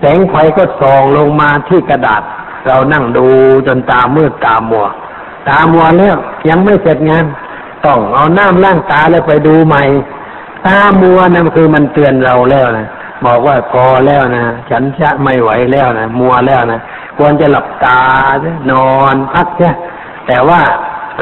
[0.00, 2.22] แสงไฟก็ส่องลงมาที่กระดาษ
[2.66, 3.26] เรานั่งดู
[3.66, 4.86] จนตามืดตามัว
[5.48, 6.16] ตามัวแล้ว
[6.48, 7.24] ยังไม่เสร็จงาน
[7.86, 9.82] ต้องเอาน้ำล้างตาแล้วไปดูใหม่
[10.66, 12.88] ตามัวนั่นคือมันเตือนเราแล้วนะ
[13.26, 16.80] บอกว่าพอแล้วนะฉันชะไม่ไหวแล้วนะมัวแล้วนะ
[17.18, 18.00] ควรจะหลับตา
[18.70, 19.70] นอนพักใช่
[20.26, 20.60] แต่ว่า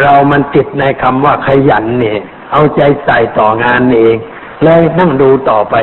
[0.00, 2.18] เรามันติดในคำว่าขยันเนี่ย
[2.52, 4.16] เอาใจใส่ต่องานเอง
[4.64, 5.74] เลยนั่งดูต่อไป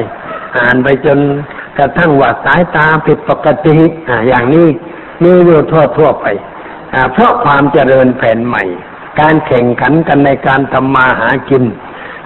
[0.58, 1.20] อ่านไปจน
[1.78, 3.78] กระทั่งว่าสายตาผิดปกติ
[4.10, 4.68] อ่าอย่างนี้
[5.24, 6.26] มีอยู่ทั่วทั่วไป
[6.94, 8.64] อ่าเพราะความเจริญแผ่นใหม่
[9.20, 11.64] การแข่งขันกันในการทำมาหากิน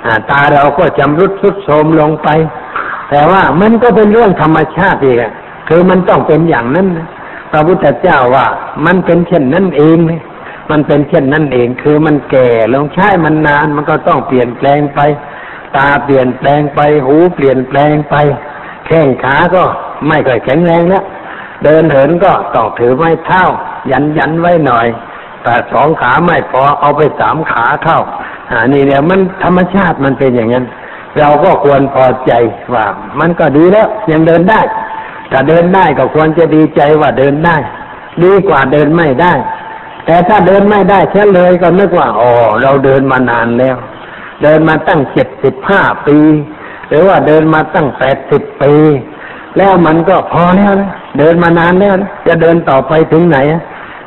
[0.06, 2.27] อ่าตาเราก็จำรุดสุดโทมลงไป
[3.13, 5.17] แต่ว่ามันก็เป็นเรื่องธรรมชาติอีก
[5.69, 6.88] คือมันต้องเป็นอย่างนั้น
[7.52, 8.47] พระพุทธเจ้าว่า
[8.86, 9.97] มันเป็นเช่นนั้นเอง
[10.71, 14.99] มันเป็นเช่นนั้นเอง คือมันแก่ลงใช้มันนานมันก็ต้องเปลี่ยนแปลงไป
[15.76, 18.15] ตาเปลี่ยนแปลงไป หูเปลี่ยนแปลงไป
[18.88, 19.63] แข้งขาก็
[20.08, 21.04] ไม่ค่อยแข็งแรงแล้ว
[21.63, 23.43] เดินเหินก็ต้องถือไม้เท้า
[23.91, 24.88] ยันยันไว้หน่อย
[25.43, 27.99] แต่สองขาไม่พอเอาไปสามขาเข้า
[28.52, 30.65] อ่านี่เนี่ยมันธรรมชาติมันเป็นอย่างนั้น
[31.19, 32.32] เราก็ควรพอใจ
[32.73, 32.86] ว่า
[33.19, 34.62] มันก็ดีแล้วยังเดินได้
[35.32, 37.58] ถ้าเดินได้ก็ควรจะดีใจว่าเดินได้
[38.23, 39.34] ดีกว่าเดินไม่ได้
[40.06, 43.78] แต่ถ้าเดินไม่ได้เช่นเลยก็นึกว่าอ๋อเราเดินมานานแล้ว
[44.43, 46.17] เดินมาตั้งเจ็ดสิบห้าปี
[46.89, 48.73] หรือว่าเดินมาตั้งแปดสิบปี
[49.58, 53.38] แล้วมันก็พอแล้วนะเดินมานานแล้วนะจะเดินต่อไปถึงไหน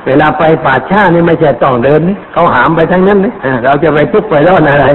[0.07, 2.01] เวลาไปป่าช้านี่ไม่ใช่ต้องเดิน
[2.33, 3.19] เขาหามไปทั้งนั้น
[3.65, 4.87] เราจะไปทุกไปรอดอะไร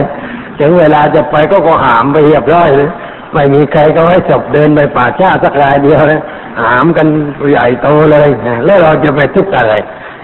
[0.62, 2.90] ถึงเวลาจะไปก็ก็หามไปเรียบร้อยเลย
[3.34, 6.22] ไม่มีใครก็ให้จบเดินไปป่าชาสักรายเดียวเลย
[6.62, 7.08] หามกัน
[7.52, 8.30] ใหญ่โตเลย
[8.66, 9.74] แล้วเราจะไปทุกข์อะไร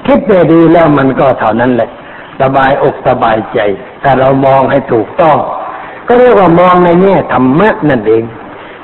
[0.06, 1.90] คิดไปดีแล้วมันก็เท่านั้นแหละ
[2.42, 3.60] สบายอกสบายใจ
[4.04, 5.38] ถ้าเรามองให้ถูกต้อง
[6.08, 8.24] ก็เรียกว่ามองในแง่ธรรมะนั่นเอง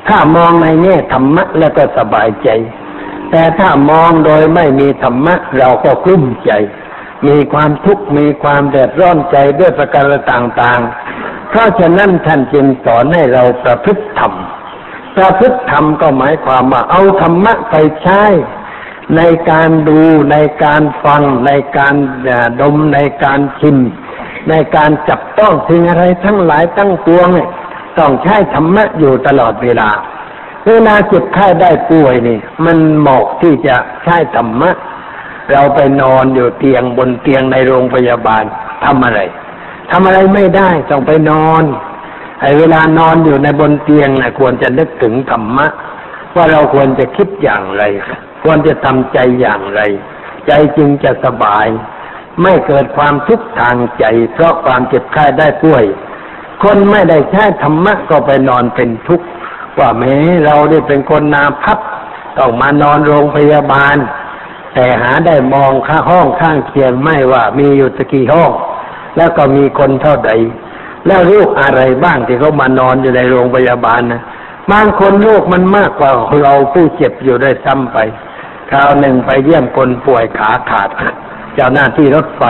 [0.08, 2.50] ถ้ามองในแง่ธรรมะแล้วก็สบายใจ
[3.32, 6.52] แต่ถ้ามองโดยไม่มีธรรมะ เราก็กลุ้มใจ
[7.28, 14.34] มีความทุกข์มีความเดือดร้อนใจด้วยประการต่างๆ เพราะฉะนั้นท่านจึงสอนให้เราประพฤติธรรม
[15.18, 18.24] ประพฤติธรรมก็หมายความว่าเอาธรรมะไปใช้
[19.18, 21.96] ในการดูในการฟัง ในการ
[22.62, 23.78] ดมในการชิม
[24.50, 27.50] ในการจับต้องสิ่งอะไรทั้งหลายตั้งปวงเนี่ย
[27.98, 29.90] ต้องใช้ธรรมะอยู่ตลอดเวลา
[30.68, 34.72] เวลาเจ็บไข้ได้ป่วยนี่ มันเหมาะที่จะใช้ธรรมะ
[35.52, 38.44] เราไปนอนอยู่เตียงบนเตียงในโรงพยาบาล
[38.84, 39.20] ทำอะไร
[39.92, 41.64] ทำอะไรไม่ได้ต้องไปนอน
[42.42, 45.68] ไอ้เวลานอนอยู่ในบนเตียงนะควรจะนึกถึงธรรมะ
[46.36, 47.84] ว่าเราควรจะคิดอย่างไร
[48.44, 49.82] ควรจะทำใจอย่างไร
[50.48, 51.68] ใจจึงจะสบาย
[52.42, 55.86] ไม่เกิดความทุกข์ทางใจ เพราะความเจ็บไข้ได้ป่วย
[56.64, 59.28] คนไม่ได้ใช้ธรรมะก็ไปนอนเป็นทุกข์
[59.80, 61.80] ว่าแม้เราได้เป็นคนนาพับ
[62.38, 63.96] ต้องมานอนโรงพยาบาล
[64.74, 68.52] แต่หาได้มองค่าห้องข้างเคียงไม่ว่ามีอยู่ตะกี่ห้อง
[69.18, 70.32] แล้วก็มีคนเท่าใด
[71.08, 74.22] แล้วลูกอะไรบ้างที่เขามานอนอยู่ในโรงพยาบาลนะ
[74.72, 76.12] บางคนโรคมันมากกว่า
[76.44, 77.98] เราผู้เจ็บอยู่ได้ซ้ำไป
[78.70, 80.90] คราวหนึ่งไปเยี่ยมคนป่วยขาขาด
[81.56, 82.44] เจ้าหน้าที่รถไฟ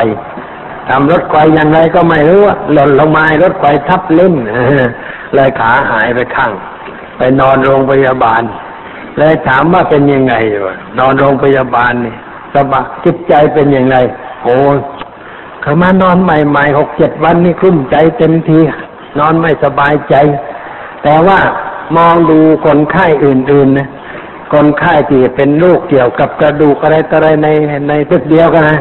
[0.89, 2.41] ทำรถไฟยังไงก็ไม่รู้
[2.73, 4.33] หล่นลงมารถไฟทับเล่น
[5.33, 6.51] เลยขาหายไปข้าง
[7.17, 8.41] ไปนอนโรงพยาบาล
[9.17, 12.15] เลยถามว่าเป็นยังไงวะนอนโรงพยาบาลนี่
[12.55, 13.95] สบายจิตใจเป็นยังไง
[14.43, 14.55] โอ้
[15.61, 18.59] เขามานอนใหม่ๆหกเจ็ดวันนี่คุ้มใจเต็มที
[19.19, 20.15] นอนไม่สบายใจ
[21.03, 21.39] แต่ว่า
[21.97, 23.89] มองดูคนไข้อื่นๆนะ
[24.53, 27.47] คนไข้ที่เป็นโรคเกี่ยวกับกระดูกอะไรต่ออะไรใน
[27.89, 28.79] ในตึกเดียวกันนะ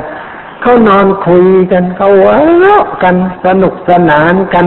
[0.63, 2.27] เขานอนคุยกันเขาว
[2.59, 3.15] เราะกัน
[3.47, 4.67] สนุกสนานกัน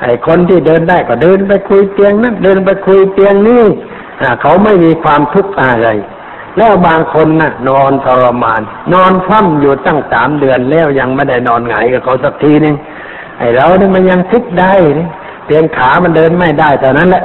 [0.00, 3.64] ไอ้คนที่เดินได้ก็เดินไปคุยเตียงนั้นเดินไปคุยเตียงนี้
[4.42, 5.88] เขาไม่มีความทุกข์อะไร
[6.56, 8.60] แล้วบางคนนะ่ะ นอนทรมาน
[8.94, 12.74] นอนคว่ำอยู่ตั้งสามเดือนแล้วยังไม่ได้นอนหงายกับเขาสักทีนึง
[13.38, 14.72] ไอ้เราเนี่ยมันยังพลิกได้
[15.46, 17.24] เตียงขามันเดินไม่ได้แต่นั้นแหละ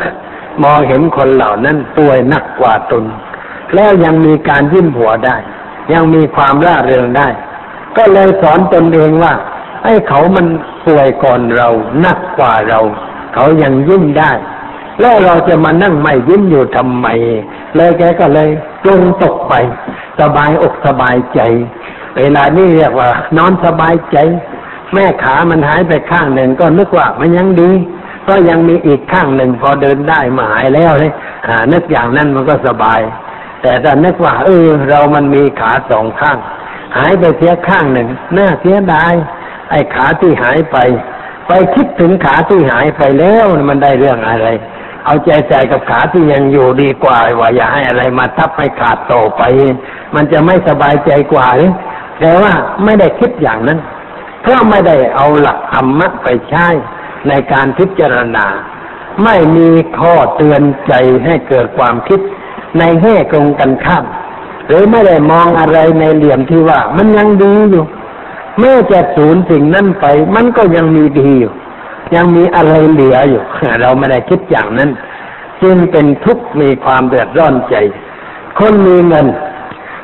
[0.63, 3.03] มองเห็นคนเหล่านั้นป่วยหนักกว่าตน
[3.75, 5.37] แล้วยังมีการยิ้มหัวได้
[5.93, 7.27] ยังมีความร่าเริงได้
[7.97, 9.33] ก็เลยสอนตนเองว่า
[9.83, 10.47] ให้เขามัน
[10.87, 11.69] ป่วยก่อนเรา
[12.01, 12.79] หนักกว่าเรา
[13.33, 14.31] เขายังยิ้มได้
[14.99, 17.07] แล้วเราจะมานั่งไม่ยิ้มอยู่ทำไม
[17.75, 18.49] เลยแกก็เลย
[18.87, 19.53] ลงตกไป
[20.19, 21.39] สบายอกสบายใจ
[22.17, 24.17] เวลานี้เรียกว่านอนสบายใจ
[24.93, 27.71] แม่ขามันหายไปข้างหนึ่งก็นึกว่ามันยังดี
[28.27, 31.13] ก็ยังมีอีกข้างหนึ่งพอเดินได้มาหายแล้วเลย
[31.73, 33.01] นึกอย่างนั้นมันก็สบาย
[33.61, 36.37] แต่ถ้านึกว่า เออ เรามันมีขาสองข้าง
[36.97, 39.13] หายไปเสียข้างหนึ่งน่าเสียดาย
[39.69, 40.77] ไอ้ขาที่หายไป
[41.47, 44.47] ไปคิดถึงขาที่หายไปแล้วมันได้เรื่องอะไร
[45.05, 49.43] เอาใจใส่กับขาที่ยังอยู่ดีกว่าว่าอย่าให้อะไรมาทับให้ขาดโตไป
[50.15, 51.47] มันจะไม่สบายใจกว่า
[52.19, 53.79] แต่ว่าไม่ได้คิดอย่างนั้น
[54.41, 56.67] เพราะไม่ได้เอาหลักธรรมะไปใช้
[57.27, 58.45] ในการพิจารณา
[59.23, 60.93] ไม่มีข้อเตือนใจ
[61.25, 62.19] ให้เกิดความคิด
[62.79, 64.05] ในแง่ตรงกันข้าม
[64.67, 67.85] หรือไม่ได้มองอะไรในเหลี่ยมที่ว่ามันยังดีอยู่
[68.59, 71.53] แม้จะสูญสิ่งนั้นไป มันก็ยังมีดีอยู่
[72.13, 73.43] ยังมีอะไรเหลืออยู่
[73.81, 74.89] เราไม่ได้คิดอย่างนั้น
[75.61, 77.75] จึงเป็นทุกข์มีความเดือดร้อนใจ
[78.57, 79.27] คนมีเงิน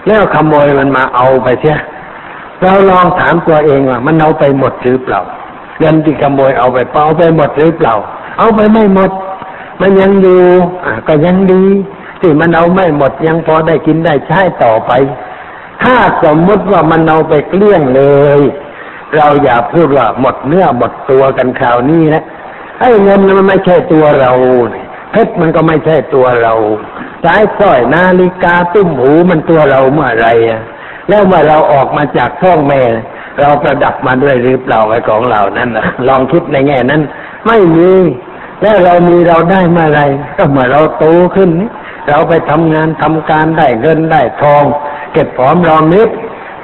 [0.08, 1.78] แล้วขโมยมันมาเอาไปเสีย
[2.62, 5.22] เราลองถามตัวเองว่า มันเอาไปหมดหรือเปล่า
[5.80, 7.96] เงินที่ขโมยเอาไปเอาไปหมดหรือเปล่า
[8.38, 9.12] เอาไปไม่หมด
[9.82, 10.42] มันยังอยู่
[11.08, 11.64] ก็ยังดี
[12.22, 14.92] ที่มันเอาไม่หมดยังพอได้กินได้ใช้ต่อไป
[15.84, 18.04] ถ้าสมมติว่ามันเอาไปเกลี้ยงเล
[18.40, 18.42] ย
[19.16, 22.24] เราอย่าพูดว่าหมดเนื้อหมดตัวกันคราวนี้นะ
[22.80, 24.32] ไอ้เงินมันไม่ใช่ตัวเรา
[25.12, 26.54] เพชรมันก็ไม่ใช่ตัวเรา
[27.24, 30.62] สายสร้อยนาฬิกาตุ้มหูมันตัวเราเมื่อไรอะ
[31.10, 32.82] แล้วเมื่อเราออกมาจากท้องแม่
[33.40, 37.02] เราประดับมาด้วยหรือเปล่าไอ้ของเรานั้นนะลองคิดในแง่นั้น
[37.48, 37.92] ไม่มี
[38.62, 40.02] แล้วเรามีเราได้เมื่อไร
[40.38, 41.50] ก็เมื่อเราโตขึ้น
[42.10, 44.64] เราไปทำงานทำการได้เงินได้ทอง
[45.14, 46.10] เก็บหอมรอมริบ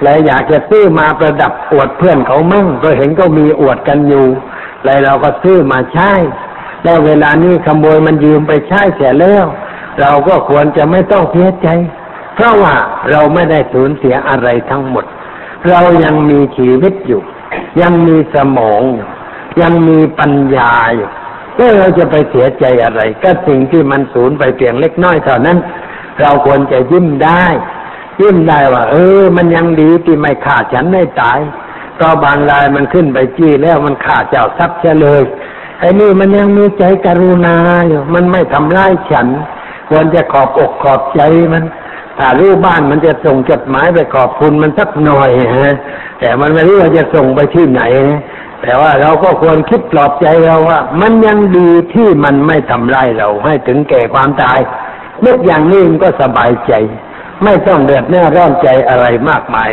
[0.03, 4.25] เลยอยากจะซื้อมาประดับอวดเพื่อนเขามั่งก็เห็นก็มีอวดกันอยู่
[4.85, 6.11] เลยเราก็ซื้อมาใช้
[6.83, 9.45] แล้วเวลานี้ขโมยมันยืมไปใช้เสียแล้ว
[10.01, 11.67] เราก็ควรจะไม่ต้องเสียใจ
[12.35, 12.75] เพราะว่า
[13.11, 15.05] เราไม่ได้สูญเสียอะไรทั้งหมด
[15.69, 17.21] เรายังมีชีวิตอยู่
[17.81, 18.81] ยังมีสมอง
[19.61, 21.09] ยังมีปัญญาอยู่
[21.55, 25.57] แล้วเราจะไปเสียใจอะไร ก็สิ่งที่มันสูญไปเพียงเล็กน้อยเท่านั้น
[26.21, 27.45] เราควรจะยิ้มได้
[28.19, 31.39] ยิ้มได้ว่า เออ มันยังดีที่ไม่ฆ่าฉันให้ตาย
[31.99, 35.23] ก็บางรายมันขึ้นไปจี้แล้วมันฆ่าเจ้าทรัพย์เฉลย
[35.79, 37.55] ไอ้นี่มันยังมีใจกรุณา
[37.87, 39.27] อยู่มันไม่ทำร้ายฉัน
[39.89, 41.21] ควรจะขอบอกขอบใจ
[41.53, 41.63] มัน
[42.17, 45.75] ถ้ารู้บ้านมันจะส่งจดหมายไปขอบคุณมันสักหน่อยฮะ
[46.19, 47.81] แต่มันไม่รู้ว่าจะส่งไปที่ไหน
[48.61, 54.59] แต่ว่าเราก็ควรคิดปลอบใจเราว่า มันยังดีที่มันไม่ทำร้ายเราให้ถึงแก่ความตาย
[55.25, 56.73] นึกอย่างนี้มันก็สบายใจ
[57.43, 59.69] ไม่ต้องเดือดเนื้อร้อนใจอะไรมากมาย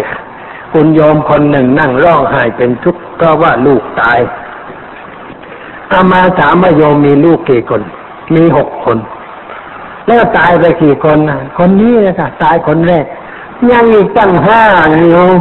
[0.72, 4.18] คุณโยมคนหนึ่งนั่งร้องไห้เป็นทุกข์ก็ว่าลูกตาย
[5.92, 7.82] อามาถามว่าโยมมีลูกกี่คน
[8.34, 8.98] มีหกคน
[10.06, 11.18] แล้วตายไปกี่คน
[11.58, 13.04] คนนี้นะคะตายคนแรก
[13.72, 14.62] ยังอีกตั้งห้า
[15.10, 15.34] โยม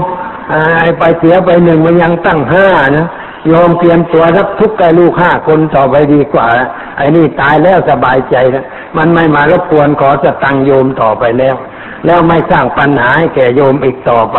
[0.50, 3.08] ไอ้ไปเสียไปหนึ่งมันยังตั้งห้านะ
[3.48, 6.48] โยมเตรียมตัวรับทุกข์กับลูกห้าคนต่อไปดีกว่า
[6.98, 8.66] ไอ้นี่ตายแล้วสบายใจนะ
[8.98, 11.56] มันไม่มารบกวนขอสตังโยมต่อไปแล้ว
[12.06, 14.38] แล้วไม่สร้างปัญหาให้แก่โยมอีกต่อไป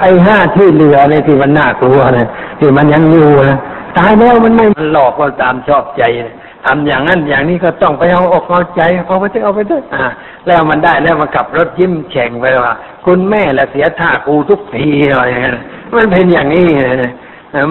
[0.00, 2.28] ไอ้ห้าที่เหลือเนี่ยที่มันน่ากลัวนะ
[2.60, 3.58] ที่มันยังอยู่นะ
[3.98, 10.04] ตายแล้วมันไม่มันหลอกเราตามชอบใจนะทำอย่างนั้นอย่างนี้ก็ต้องไปเอาอกเอาใจเอาไปเถอะเอาไปเถอะอ่า
[10.46, 12.72] แล้วมันได้แล้วมันขับรถยิ้มแฉ่งไปว่า
[13.06, 15.52] คุณแม่ละเสียท่ากูทุกทีอะไรเงี้ย
[15.96, 16.66] มันเป็นอย่างนี้
[17.02, 17.12] นะ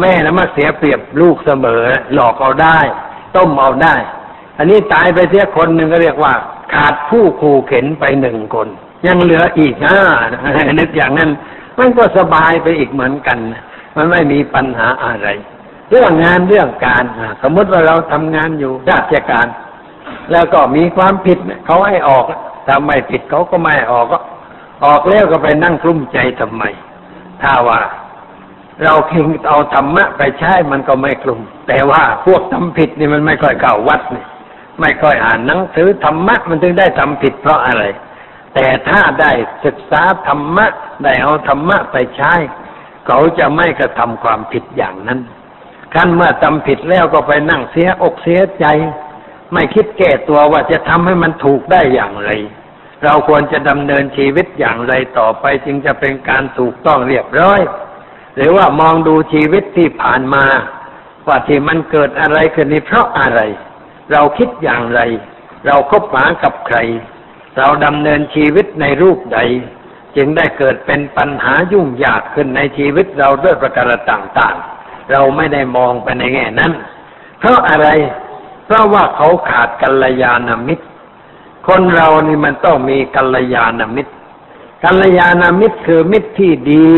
[0.02, 2.80] แม่แล้วมาเสียเปรียบลูกเสมอ หลอกเอาได้
[3.36, 3.96] ต้มเอาได้
[4.58, 6.34] อันนี้ตายไปเสียคนหนึ่งก็เรียกว่า
[6.74, 8.68] ขาดผู้ขู่เข็นไปหนึ่งคน
[9.06, 10.02] ยังเหลืออีกห้า
[10.80, 11.32] นึกอย่างนั้น
[11.80, 13.38] มันก็สบายไปอีกเหมือนกัน
[13.96, 15.28] มันไม่มีปัญหาอะไร
[15.90, 17.04] เรื่องงานเรื่องการ
[17.44, 19.48] สมมติว่าเราทำงานอยู่ราชการ
[20.32, 22.26] แล้วก็มีความผิดเขาให้ออก
[22.68, 24.20] ถ้าไม่ผิดเขาก็ไม่ออกก็
[24.86, 26.64] ออกแล้วก็ไปนั่งกลุ้มใจทำไม
[27.42, 27.80] ถ้าว่า
[28.84, 34.26] เราเพ่งเอาธรรมะไปใช้มันก็ไม่กลุ่ม แต่ว่าพวกทำผิดนี่มันไม่ค่อยเข้าวัดนี่
[34.82, 37.84] ไม่ค่อยอ่านหนังสือธรรมะมันถึงได้ทำผิดเพราะอะไร
[38.56, 39.32] แต่ถ้าได้
[39.66, 40.66] ศึกษาธรรมะ
[41.04, 42.34] ได้เอาธรรมะไปใช้
[43.08, 45.20] เขาจะไม่กระทำความผิดอย่างนั้น
[45.94, 48.66] ขั้นเมื่อทำผิดแล้วก็ไปนั่งเสียอกเสียใจ
[49.54, 52.30] ไม่คิดแก้ตัวว่าจะทำให้มันถูกได้อย่างไร
[53.04, 57.62] เราควรจะดำเนินชีวิตอย่างไรต่อไปจึงจะเป็นการถูกต้องเรียบร้อย
[58.36, 60.46] หรือว่ามองดูชีวิตที่ผ่านมา
[61.28, 63.42] ว่าที่มันเกิดอะไรขึ้นนี้เพราะอะไร
[64.12, 65.02] เราคิดอย่างไร
[65.66, 66.78] เราคบหากับใคร
[67.58, 69.40] เราดำเนินชีวิตในรูปใด
[70.16, 76.72] จึงได้เกิดเป็นปัญหายุ่งยากขึ้นในชีวิตเราด้วยประการต่างๆ เราไม่ได้มองไปในแง่นั้น
[77.40, 77.88] เพราะอะไร
[78.66, 80.86] เพราะว่าเขาขาดกัลยาณมิตร
[81.68, 84.14] คนเรานี่มันต้องมีกัลยาณมิตร
[84.84, 86.94] กัลยาณมิตรคือมิตรที่ดี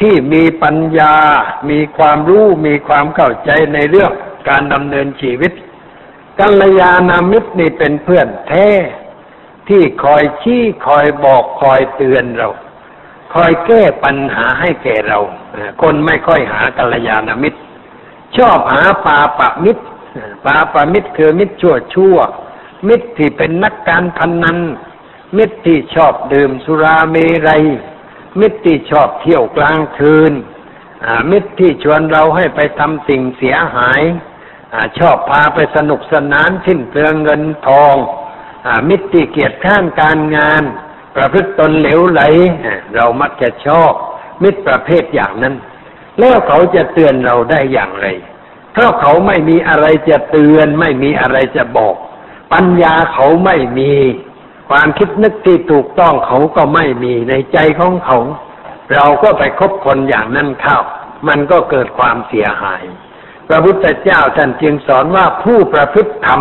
[0.00, 1.14] ที่มีปัญญา
[1.70, 4.12] มีความรู้ มีความเข้าใจในเรื่อง
[4.48, 5.52] การดำเนินชีวิต
[6.40, 8.68] กัลยาณมิตรนี่เป็นเพื่อนแท้
[9.72, 12.48] ที่คอยชี้คอยบอกคอยเตือนเรา
[13.34, 15.18] คอยแก้ปัญหาให้แก่เรา
[15.82, 17.60] คนไม่ค่อยหากัลยาณมิตร
[18.36, 19.82] ชอบหาปาปะมิตร
[20.44, 22.16] ปาปะมิตรคือมิตรชั่วชั่ว
[22.88, 24.58] มิตรที่เป็นนักการพนนัน
[25.36, 27.16] มิตรที่ชอบดื่มสุราเม
[27.48, 27.64] รัย
[28.40, 30.32] มิตรที่ชอบเที่ยวกลางคืน
[31.30, 34.02] มิตรที่ชวนเราให้ไปทำสิ่งเสียหาย
[34.74, 37.96] อชอบพาไปสนุกสนานสิ้นเปลืองเงินทอง
[38.88, 40.62] มิตรที่เกียจข้านการงาน
[41.16, 42.22] ประพฤติตนเหลวไหล
[42.94, 43.92] เรามักจะชอบ
[44.42, 45.54] มิตรประเภทอย่างนั้น
[46.18, 48.06] แล้วเขาจะเตือนเราได้อย่างไร
[48.72, 51.94] เพราะเขาไม่มีอะไรจะเตือน ไม่มีอะไรจะบอก
[52.52, 53.92] ปัญญาเขาไม่มี
[54.70, 58.18] ความคิดนึกที่ถูกต้องเขาก็ไม่มีในใจของเขา
[58.94, 60.78] เราก็ไปคบคนอย่างนั้นเข้า
[61.28, 62.82] มันก็เกิดความเสียหาย
[63.48, 66.40] พระพุทธเจ้าท่านจึงสอนว่าผู้ประพฤติธรรม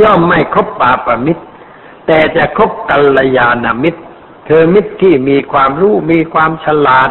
[0.00, 1.44] ย่อมไม่คบปาปมิตร
[2.06, 4.00] แต่จะคบกัลยาณมิตร
[4.48, 7.10] คือมิตรที่มีความรู้มีความฉลาด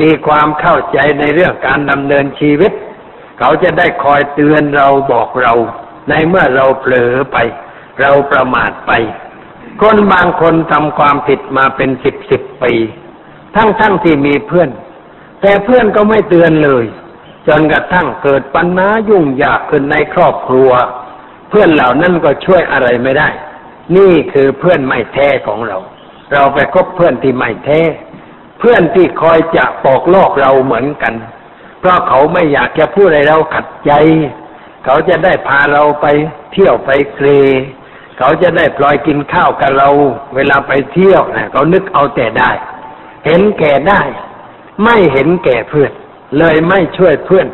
[0.00, 2.72] มีความเข้าใจในเรื่องการดำเนินชีวิต
[3.38, 5.54] เขาจะได้คอยเตือนเราบอกเรา
[6.08, 7.36] ในเมื่อเราเผลอไป
[8.00, 8.92] เราประมาทไป
[9.82, 12.74] คนบางคนทำความผิดมาเป็นสิบสิบปี
[13.56, 14.70] ทั้งทั้งที่มีเพื่อน
[15.40, 16.84] แต่เพื่อนก็ไม่เตือนเลย
[17.48, 20.70] จนกระทั่งเกิดปัญหายุ่งยากขึ้นในครอบครัว
[21.56, 23.28] พื่อนเหล่านั้นก็ช่วยอะไรไม่ได้
[23.96, 25.78] นี่คือเพื่อนไม่แท้ของเรา
[26.32, 27.80] เราไปคบเพื่อนที่ไม่แท้
[28.58, 31.14] เพื่อนที่คอยจะปอกลอกเราเหมือนกัน
[31.80, 33.92] เพราะเขาไม่อยากจะพูดอะไรเราขัดใจ
[34.84, 36.06] เขาจะได้พาเราไป
[36.52, 37.26] เที่ยวไปเคล
[38.18, 39.88] เขาจะได้ปล่อยกินข้าวกับเรา
[40.34, 42.50] เวลาไปเที่ยวนะเขานึกเอาแต่ได้
[43.26, 44.00] เห็นแก่ได้
[44.84, 45.92] ไม่เห็นแก่เพื่อน
[46.38, 47.46] เลยไม่ช่วยเพื่อน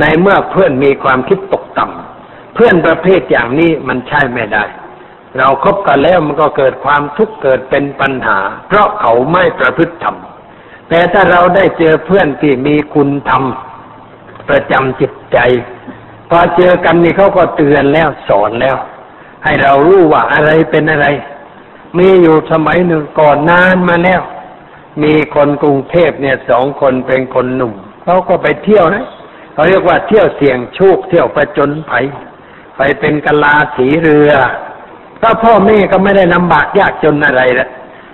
[0.00, 2.01] ในเมื่อเพื่อนมีความคิดตกต่ำ
[2.54, 4.64] เพื่อนประเภทอย่างนี้มันใช่ไม่ได้
[5.38, 8.38] เราครบกันแล้วมันก็เกิดความทุกข์เกิดเป็นปัญหา
[8.68, 10.16] เพราะเขาไม่ประพฤติธรรม
[10.88, 13.42] แต่ถ้าเราได้เจอเพื่อนที่มีคุณธรรม
[14.48, 15.38] ประจำจิตใจ
[16.30, 18.76] พอเจอกันนี่เขาก็เตือนแล้วสอนแล้ว
[19.44, 21.06] ให้เรารู้ว่าอะไรเป็นอะไร
[21.98, 24.20] มีอยู่สมัยหนึ่งก่อนนานมาแล้ว
[25.02, 27.74] มีคนกรุงเทพเนี่ยสองคนเป็นคนหนุ่ม
[28.04, 29.04] เขาก็ไปเที่ยวนะ
[29.52, 32.06] เขาเรียกว่าเที่ยวเสี่ยงโชคเที่ยวประจนภัย
[32.84, 34.30] ไปเป็นกะลาสีเรือ
[35.20, 37.68] ถ้าพ่อแม่ก็ไม่ได้ลำบากยากจนอะไรละ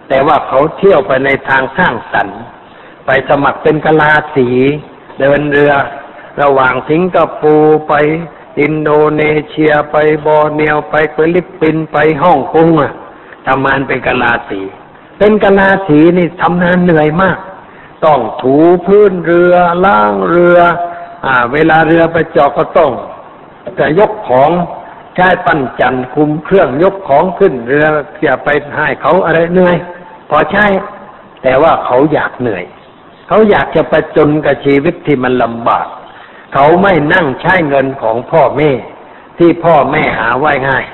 [0.09, 2.41] แต่ว่าเขาเที่ยวไปในทางสร้างสรรค์
[3.07, 4.49] ไปสมัครเป็นกะลาสี
[5.19, 5.73] เดินเรือ
[6.43, 7.95] ระหว่างสิงคโปร์ไป
[8.61, 8.91] อินโด
[9.21, 9.97] นีเซียไป
[10.27, 12.93] บอร์เนียวไปฟิลิปปินส์ไปฮ่องกงอะ
[13.47, 14.61] ทำงานเป็นกะลาสี
[15.19, 17.39] เป็นกะลาสีนี่ทำงานเหนื่อยมาก
[18.05, 18.57] ต้องถู
[18.87, 19.55] พื้นเรือ
[19.85, 20.59] ล้างเรือ
[21.25, 22.93] อ่า เวลาเรือไปจอดก็ต้อง
[23.79, 24.51] จะยกของ
[25.17, 27.87] ใช้ปั้นจันคุมเครื่องยกของขึ้นเรือ
[28.25, 29.77] จะไปให้เขาอะไรเหนื่อย
[30.31, 30.67] พอใช่
[31.43, 32.65] แต่ว่าเขาอยากเหนื่อย
[33.29, 35.87] เขาอยากจะประจนกับชีวิตที่มันลำบาก
[36.55, 38.71] เขาไม่นั่งใช้เงินของพ่อแม่
[39.39, 40.85] ที่พ่อแม่หาไว้ง่าย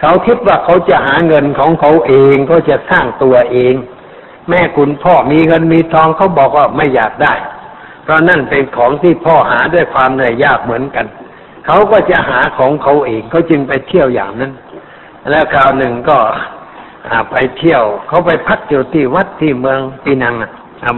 [0.00, 3.74] เขาคิดว่าเขาจะหาเงินของเขาเองเขาจะสร้างตัวเอง
[4.48, 7.34] แม่คุณพ่อมีเงินมีทองเขาบอกว่าไม่อยากได้
[8.02, 11.06] เพราะนั่นเป็นของที่พ่อหาด้วยความเหนื่อยยากเหมือนกัน
[11.70, 14.52] เขาก็จะหาของเขาเองเขาจึงไปเที่ยวอย่างนั้น
[15.30, 16.18] แล้วคราวหนึ่งก็
[17.30, 20.34] ไปเที่ยว เขาไปพักอยู่ที่วัดที่เมืองปีนัง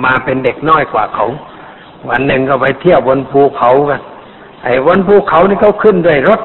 [0.05, 1.27] มาเป็นเด็กน้อยกว่าเขา
[2.09, 4.01] วันหนึ่งก็ไปเที่ยวบนภูเขากัน
[4.65, 6.41] ไอ้บนภูเขานี่เขาขึ้นด้วยรถ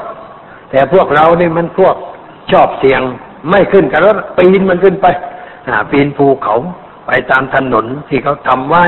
[0.72, 1.96] แต่พวกเรานี่มันพวก
[2.52, 3.02] ชอบเสียง
[3.50, 5.08] ไม่ขึ้นกับรถปีนมันขึ้นไป
[5.92, 6.56] ปีนภูเขา
[7.08, 8.84] ไปตามถนนที่เขาทำไว้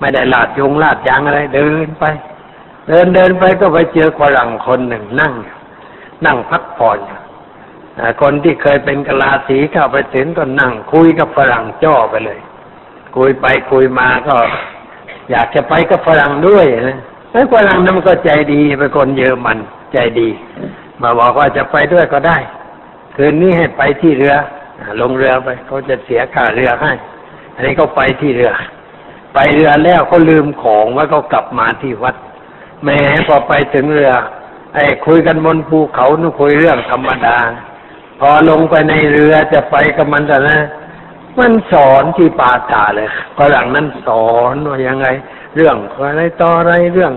[0.00, 2.04] ไม่ได้ลาดยงลาดยางอะไรเดินไป
[2.88, 5.32] เดินเดินไปก็ไปเจอฝรั่งคนหนึ่งนั่ง
[6.26, 6.98] นั่งพักผ่อน
[8.20, 12.40] คนที่เคยเป็นกลาสีเข้าไปถึงก็นั่งคุยกับฝรั่งจ่อไปเลย
[13.16, 14.34] คุยไปคุยมาก็
[15.30, 16.98] อยากจะไปกับฝรั่งด้วยนะ
[17.32, 19.58] ไอ้ฝรั่งนั้นมันก็ใจดีเป็นคนเยอรมัน
[19.92, 20.28] ใจดี
[21.02, 22.38] มาบอกว่าจะไปด้วยก็ได้
[23.16, 24.34] คืนนี้ให้ไปที่เรือ
[25.00, 26.92] ลงเรือไปเขาจะเสียค่าเรือให้
[27.54, 28.52] อันนี้ก็ไปที่เรือ
[29.34, 32.14] ไปเรือแล้วเขาลืมของว่าเขากลับมาที่วัด
[32.84, 34.12] แม้พอไปถึงเรือ
[34.74, 37.36] ไอ้คุยกันบนภูเขานู่คุยเรื่องธรรมดา
[38.20, 40.58] พอลงไปในเรือจะไปกับมันแต่นะ
[41.38, 43.08] มันสอนที่ปาตาเลย
[43.38, 45.06] ฝรั่งนั้นสอนว่ายังไง
[45.56, 45.76] เรื่อง
[46.10, 47.12] อะไรต่ออะไรเรื่อง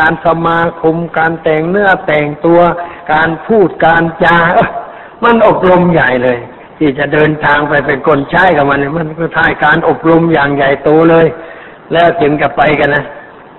[0.00, 2.60] การสมาคมการแต่งเนื้อแต่งตัว
[3.12, 4.38] การพูดการจา
[5.24, 6.38] มันอบรมใหญ่เลย
[6.78, 11.26] ที่จะเดินทางไปเป็นคนใช้กับมันมันก็ทายการอบรมอย่างใหญ่โตเลย
[11.92, 13.04] แล้วจึงจะไปกันนะ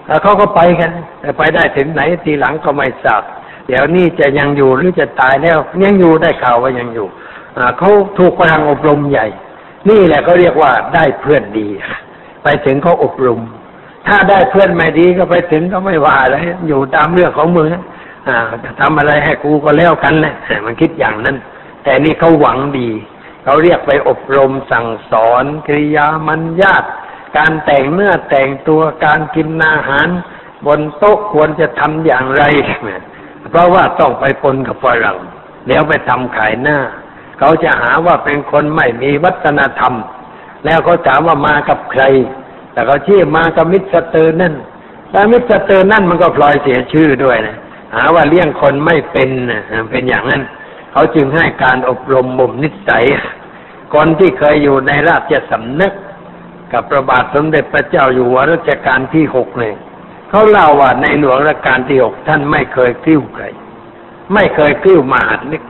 [0.08, 0.92] แล้วเขาก็ไปกัน
[1.22, 3.24] แต่ไปได้ถึงไหนทีหลังก็ไม่ทราบ
[3.68, 7.08] เดี๋ยวนี้จะยังอยู่หรือจะตายแล้วยังอยู่ได้ข่าวว่ายังอยู่
[7.78, 9.28] เขาถูกพลังอบรมใหญ่
[9.90, 11.68] นี่แหละก็เรียกว่าได้เพื่อนดี
[12.44, 13.40] ไปถึงเขาอบรม
[14.08, 16.38] ถ้าได้เพื่อนไม่ดีก็ไปถึงก็ไม่ว่าอะไร
[16.68, 17.68] อยู่ตามเรื่องของมึง
[18.28, 20.36] อ่าจะทำอะไรให้กูก็แล้วกันแหละ
[20.66, 21.38] มันคิดอย่างนั้น
[21.84, 22.90] แต่นี่เขาหวังดี
[23.44, 26.90] เขาเรียกไปอบรมสั่งสอนกิริยามารยาท
[27.38, 30.08] การแต่งเนื้อแต่งตัวการกินอาหาร
[30.66, 32.44] บนโต๊ะควรจะทำอย่างไร
[33.50, 35.18] เพราะว่าต้องไปปนกับฝรั่ง
[35.68, 36.78] เดี๋ยวไปทำขายหน้า
[37.40, 39.94] เขาจะหาว่าเป็นคนไม่มีวัฒนธรรม
[40.66, 42.04] แล้วเขาถามว่ามากับใคร
[42.72, 44.54] แต่เขาชี้มากับมิสเตอร์นั่น
[45.12, 47.58] แต่มิสเตอร์นั่นมันก็พลอยเสียชื่อด้วยนะ
[47.96, 49.30] หาว่าเลี้ยงคนไม่เป็น
[49.92, 50.42] เป็นอย่างนั้น
[50.92, 53.06] เขาจึงให้การอบรมบ่มนิสัย
[53.94, 55.94] คนที่เคยอยู่ในราชสำนัก
[56.74, 59.74] กับพระบาทสมเด็จพระเจ้าอยู่หัวรัชกาลที่หกเลย
[60.30, 63.46] เขาเล่าว่าในหลวงรัชกาลที่หกท่านไม่เคยกิ้วใคร
[64.34, 65.64] ไม่เคยกิ้วมหาดเล็ก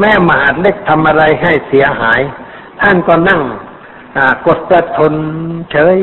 [0.00, 2.20] แม่มหาดเล็กทำอะไรให้เสียหาย
[2.82, 3.42] ท่านก็นั่ง
[4.46, 5.14] กดจะทน
[5.70, 5.98] เฉย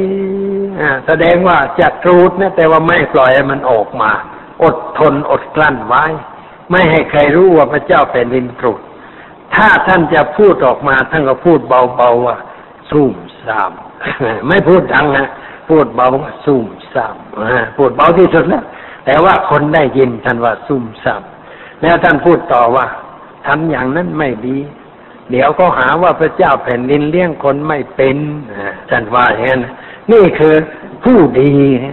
[1.05, 4.11] แสดงว่าจะตรูดนะแต่ว่าไม่ปล่อยให้มันออกมา
[4.63, 6.05] อดทนอดกลั้นไว้
[6.71, 8.79] ไม่ให้ใครรู้ว่าพระเจ้าเป็นดินตรุด
[9.55, 12.37] ถ้าท่านจะพูดออกมาท่านก็พูดเบาๆว่า
[12.89, 13.13] ซุ่ม
[13.45, 13.71] ซ่าม
[14.47, 15.27] ไม่พูดดังนะ
[15.69, 16.09] พูดเบา
[16.45, 17.15] ซุ่มซ่าม
[17.77, 18.63] พูดเบาที่สุดแล้ว
[19.05, 21.23] แต่ว่าคนได้ยินท่านว่าซุ่มซ่าม
[21.81, 22.85] แล้วท่านพูดต่อว่า
[23.47, 24.57] ทำอย่างนั้นไม่ดี
[25.31, 28.17] เดี๋ยวก็หาว่าพระเจ้าแผ่นดินเลี้ยงคนไม่เป็น
[28.89, 29.61] ท่านว่าอย่างนั้น
[30.11, 30.55] นี่คือ
[31.03, 31.51] ผู้ดี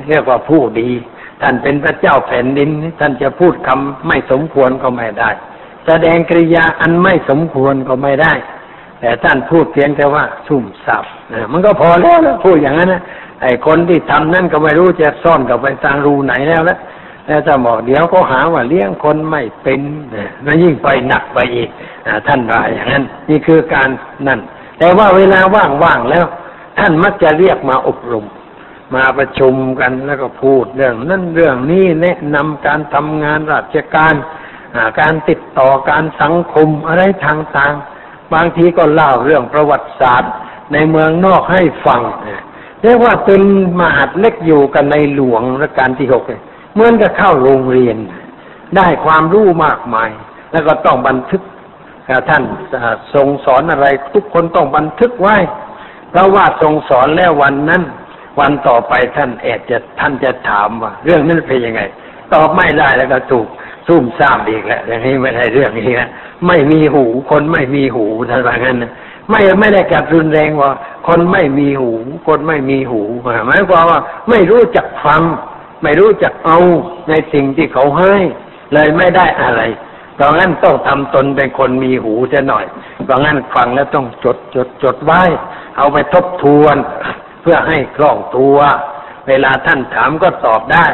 [0.08, 0.90] เรียกว่าผู้ดี
[1.42, 5.30] ท่านเป็นพระเจ้าแผ่นดิน ท่านจะพูดคำไม่สมควรก็ไม่ได้
[5.86, 8.32] แสดงกริยาอันไม่สมควรก็ไม่ได้
[9.04, 11.04] แต่ท่านพูดเพียงแต่ว่าซุ่มซับ
[11.52, 13.02] มันก็พอแล้วนะพูดอย่างนั้นนะ
[13.42, 16.78] ไอ้คนที่ทำนั่นก็ไม่รู้จะซ่อนกับไปทางรูไหนแล้วละ
[17.26, 19.80] แล้วจะบอกเดี๋ยวก็หาว่าเลี้ยงคนไม่เป็น
[20.44, 21.68] นั่นยิ่งไปหนักไปอีก
[22.26, 23.88] ท่านว่าอย่างนั้น นี่คือการ
[24.26, 24.40] นั่น
[24.78, 26.24] แต่ว่าเวลาว่างๆแล้ว
[26.78, 28.24] ท่านมักจะเรียกมาอบรม
[28.94, 34.14] มาประชุมกันแล้วก็พูดเรื่องนั่นเรื่องนี้แนะนำการทำงานราชการ
[35.00, 37.93] การติดต่อการสังคมอะไรต่างๆ
[38.32, 40.32] บางทีก็เล่าเรื่องประวัติศาสตร์
[40.72, 42.00] ในเมืองนอกให้ฟัง
[42.82, 43.42] เรียกว่าเป็น
[43.80, 46.24] มหาดเล็กอยู่กันในหลวงรัชกาลที่หก
[46.74, 47.96] เหมือนกับเข้าโรงเรียน
[48.76, 50.10] ได้ความรู้มากมาย
[50.52, 51.42] แล้วก็ต้องบันทึก
[52.28, 52.42] ท่าน
[53.14, 55.36] ทรงสอนอะไร ทุกคนต้องบันทึกไว้
[56.10, 57.82] เพราะว่าทรงสอนแล้ววันนั้น
[58.40, 61.80] วันต่อไปท่านแอดจะท่านจะถามว่า เรื่องนั้นเป็นยังไง
[62.32, 63.46] ตอบไม่ได้แล้วก็ถูก
[63.86, 66.08] ซุ่มซ่ามอีกแล้วอย่างนี้ไม่ได้เรื่องนี้นะ
[66.46, 68.90] ไม่มีหูคนไม่มีหูท่านว่างั้นนะ
[69.30, 70.70] ไม่ไม่ได้กัดรุนแรงว่า
[71.06, 71.92] คนไม่มีหู
[72.28, 73.02] คนไม่มีหู
[73.46, 75.22] หมายความว่าไม่รู้จักฟัง
[75.82, 76.58] ไม่รู้จักเอา
[77.08, 78.14] ในสิ่งที่เขาให้
[78.72, 79.62] เลยไม่ได้อะไร
[80.14, 82.64] เพราะงั้นต้องทำตนเป็นคนมีหูจะหน่อย
[83.04, 85.22] เพราะงั้นฟังแล้วต้องจดจดจดไว้
[85.76, 86.76] เอาไปทบทวน
[87.42, 88.56] เพื่อให้คล่องตัว
[89.28, 90.86] เวลาท่านถามก็ตอบได้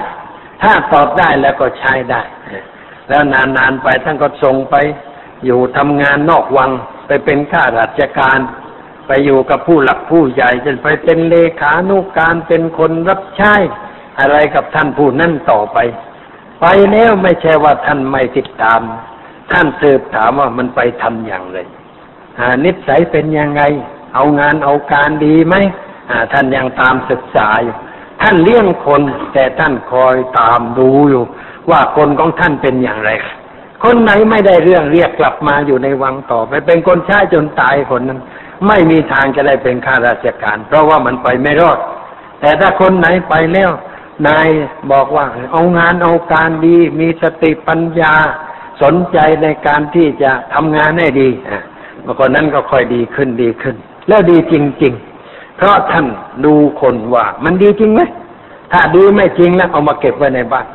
[0.63, 2.23] ถ้าตอบได้แล้วก็ใช้ได้
[3.11, 4.77] แล้วนานๆไปท่านก็ส่งไป
[5.45, 6.71] อยู่ทำงานนอกวัง
[7.07, 8.39] ไปเป็นข้าราชการ
[9.07, 13.55] ไปอยู่กับผู้หลักผู้ใหญ่จนไปเป็นเลขานุการเป็นคนรับใช้
[14.19, 15.79] อะไรกับท่านผู้นั่นต่อไป
[16.61, 18.81] ไปแล้วไม่ใช่ว่าท่านไม่ติดตาม
[19.53, 21.59] ท่านสืบถามว่ามันไปทำอย่างไร
[22.65, 23.63] นิสัยเป็นยังไง
[24.15, 25.55] เอางานเอาการดีไหม
[26.33, 27.77] ท่านยังตามศึกษาอยู่
[28.23, 29.03] ท่านเลี้ยงคน
[29.33, 31.25] แต่ท่านคอยตามดูอยู่
[31.71, 33.11] ว่าคนของท่านเป็นอย่างไร
[33.85, 38.21] คนไหนไม่ได้เรื่องเรียกกลับมาอยู่ในวังต่อไปเป็นคนใช้จนตายคนนั้น
[38.67, 41.79] ไม่มีทางจะได้เป็นข้าราชการ เพราะว่ามันไปไม่รอด
[42.41, 43.71] แต่ถ้าคนไหนไปแล้ว
[44.29, 44.49] นาย
[44.93, 48.15] บอกว่าเอางานเอาการดี มีสติปัญญา
[48.83, 51.29] สนใจในการที่จะทำงานให้ดี
[52.03, 53.77] เมื่อก่อนนั้นก็ค่อยดีขึ้นดีขึ้น
[54.09, 54.95] แล้วดีจริง
[55.25, 56.07] ๆ เพราะท่าน
[56.45, 58.01] ดูคนว่า มันดีจริงไหม
[58.73, 60.67] ถ้าดีไม่จริงแล้วเอามาเก็บไว้ในบ้าน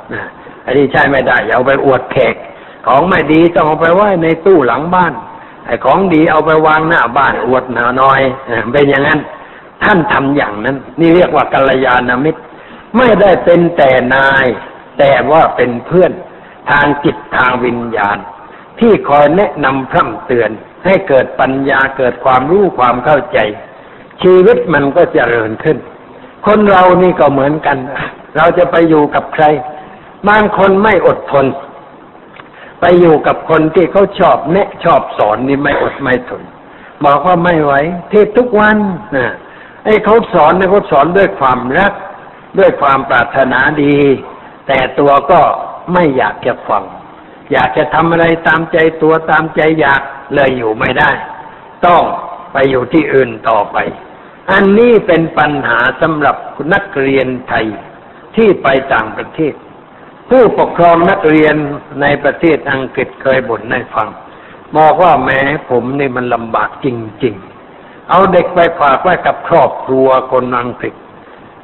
[0.66, 2.36] อันนี้ใช่ไม่ได้เอาไปอวดแขก
[2.88, 5.14] ของไม่ดีต้องเอาไปไว้ในตู้หลังบ้าน
[5.66, 8.22] ไอ้ของดีเอาไปวางหน้าบ้านอวดหนาน้อย
[8.74, 9.20] เป็นอย่างนั้น
[9.84, 12.42] ท่านทำอย่างนั้น นี่เรียกว่ากัลยาณมิตร
[12.98, 14.46] ไม่ได้เป็นแต่นาย
[14.98, 16.12] แต่ว่าเป็นเพื่อน
[16.70, 18.18] ทางจิตทางวิญญาณ
[18.80, 20.52] ที่คอยแนะนำพร่ำเตือน
[20.86, 23.40] ให้เกิดปัญญาเกิดความรู้ความเข้าใจ
[24.22, 25.78] ชีวิตมันก็จเจริญขึ้น
[26.46, 27.78] คนเรานี่ก็เหมือนกัน
[28.38, 29.46] เราจะไปอยู่กับใคร
[30.28, 31.46] บางคนไม่อดทน
[32.80, 36.44] ไปอยู่กับคนที่เขาชอบแนะชอบสอนนี่ไม่อดไม่ทน
[37.06, 37.74] บอกว่าไม่ไหว
[38.10, 38.78] เทศทุกวัน
[39.16, 39.34] นะ
[39.86, 41.94] ไอ้เขาสอนเนี่ยเขาสอนด้วยความรัก
[42.60, 43.98] ด้วยความปรารถนาดี
[44.68, 45.42] แต่ตัวก็
[45.94, 46.84] ไม่อยากจะฟัง
[47.52, 50.02] อยากจะทำอะไรตามใจตัวตามใจอยาก
[50.36, 51.12] เลยอยู่ไม่ได้
[51.86, 52.02] ต้อง
[52.54, 53.78] ไปอยู่ที่อื่นต่อไป
[54.52, 56.36] อันนี้เป็นปัญหาสำหรับ
[56.74, 57.66] นักเรียนไทย
[58.36, 59.54] ที่ไปต่างประเทศ
[60.30, 61.56] ผู้ปกครองนักเรียน
[62.02, 64.10] ในประเทศอังกฤษเคยบ่นให้ฟัง
[64.78, 66.88] บอกว่าแม้ผมนี่มันลำบากจ
[67.24, 67.36] ริง
[67.74, 70.94] ๆ เอาเด็กไปฝากไว้กับครอบครัวคนอังกฤษ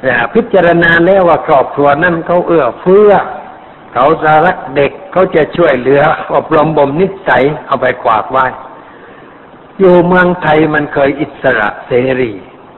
[0.01, 3.11] แต่พิจารณาแล้วว่าครอบครัวนั้นเขาเอื้อเฟื้อ
[3.93, 6.01] เขาจะรักเด็กเขาจะช่วยเหลือ
[6.35, 8.45] อบรมบ่มนิสัยเอาไปกวาดไว้
[9.79, 11.91] อยู่เมืองไทยมันเคยอิสระเส
[12.21, 12.31] รี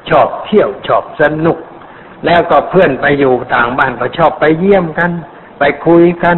[0.09, 1.57] ชอบเที่ยวชอบสนุก
[2.25, 5.11] แล้วก็เพื่อนไปอยู่ต่างบ้านก็ชอบไปเยี่ยมกัน
[5.65, 6.37] ไปคุยกัน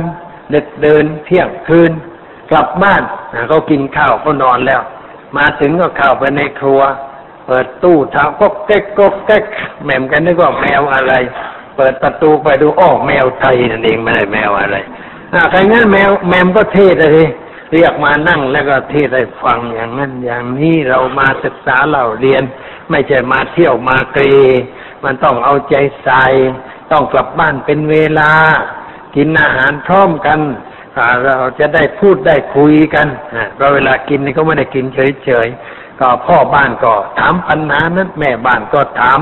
[0.51, 1.91] เด็ดเดินเที่ยงคืน
[2.51, 3.03] กลับบ้าน
[3.49, 4.81] เขากินข้าวก็นอนแล้ว
[5.37, 6.81] มาถึงก็เข้าไปในครัว
[7.47, 9.43] เปิดตู้ทำก็เก๊กก็เก๊ก
[9.83, 11.13] แหม่มกันนึกว่าแมวอะไร
[11.77, 14.77] เปิดประตูไปดูอ้อแมวไทยนั่นเองไม่ได้แมวอะไร
[15.33, 17.27] อ่าใครงั้นแมวแมวก็เทศเลย
[17.73, 22.43] เรียกมานั่งแล้วก็เทศให้ฟังอย่างนั้นอย่างนี้เรามาศึกษาเราเรียน
[22.89, 24.23] ไม่ใช่มาเที่ยวมาเกร
[25.03, 26.25] มันต้องเอาใจใส่
[26.91, 28.31] ต้องกลับบ้านเป็นเวลา
[29.15, 30.39] กินอาหารพร้อมกัน
[31.25, 33.07] เราจะได้พูดได้คุยกัน
[33.57, 34.85] เราเวลากินนี่ก็ไม่ได้กิน
[35.25, 39.19] เฉยๆก็พ่อบ้านก็ถามปัญหานั้นแม่บ้านก็ถาม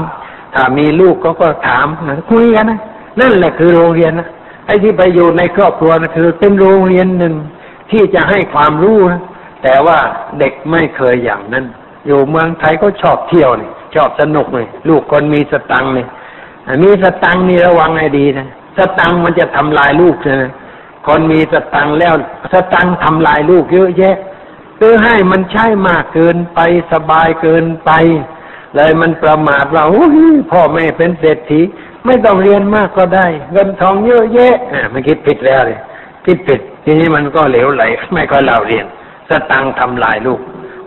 [0.54, 1.88] ถ้ามีลูกก็ก็ถาม
[2.32, 2.80] คุยกันนะ
[3.22, 4.28] นั่นแหละคือโรงเรียนนะ
[4.66, 7.34] ไอ้ที่ไปอยู่ในครอบครัวนะคือเป็นโรงเรียนหนึ่ง
[7.91, 9.22] ที่จะให้ความรู้นะ
[9.64, 9.98] แต่ว่า
[10.39, 11.66] เด็กไม่เคยอย่างนั้น
[12.08, 16.06] อยู่เมืองไทยก็ชอบเที่ยวนี่ชอบสนุกเลยลูกคนมีสตังค์นี่
[16.84, 20.51] มีสตังค์นี่ระวังให้ดีนะ สตังมันจะทำลายลูกนะ
[21.07, 22.13] คนมีสตังแล้ว
[22.53, 24.17] สตังค์ทำลายลูกเยอะแยะ
[24.80, 26.59] คือให้มันใช้มากเกินไป
[26.91, 27.91] สบายเกินไป
[28.76, 29.84] เลยมันประมาทว่า
[30.51, 31.61] พ่อแม่เป็นเศรษฐี
[32.05, 34.55] ไม่ต้องเรียนมากก็ได้ เงินทองเยอะแยะ
[34.93, 35.80] มันคิดผิดแล้วเลย
[36.26, 38.86] คิดผิดทีนี้มันก็เหลวไหล ไม่ค่อยเล่าเรียน
[39.30, 40.39] สตังทำลายลูก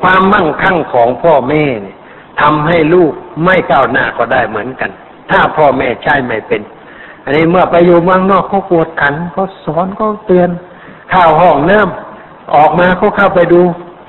[0.03, 1.97] ความมั่งคั่งของพ่อแม่เนี่ย
[2.41, 3.13] ทำให้ลูก
[3.45, 4.91] ไม่ก้าวหน้าก็ได้เหมือนกัน
[5.31, 6.61] ถ้าพ่อแม่ใช่ไม่เป็น
[7.27, 10.49] อันนี้เมื่อไปอยู่เมืองนอกเขาปวดขันเขาสอนเขาเตือน
[11.13, 13.61] ข้าวห้องน้ำออกมาเขาเข้าไปดู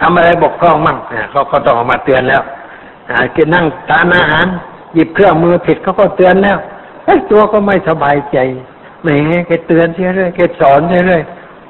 [0.01, 2.41] ทำอะไรบกพร่องมั่งเนี่ยเขาก็ต้องออกมาเตือนแล้ว
[3.36, 4.45] กินนั่งทานอาหาร
[4.93, 6.57] หยิบเครื่องมือผิดเขาก็เตือนแล้ว
[7.05, 8.38] ไอ้ตัวก็ไม่สบายใจ
[9.03, 9.07] แหม
[9.47, 11.22] แกเตือนเรื่อยแกสอนเรื่อย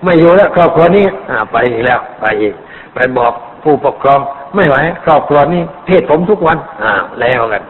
[0.03, 2.53] ไม่อยู่แล้วครอบครัวนี้อ่าไปอีกแล้วไปอีก
[2.93, 3.33] ไปบอก
[3.63, 4.19] ผู้ปกครอง
[4.55, 4.75] ไม่ไหว
[5.05, 7.63] ครอบครัวนี้เทศผมทุกวันอ่าแล้วกัน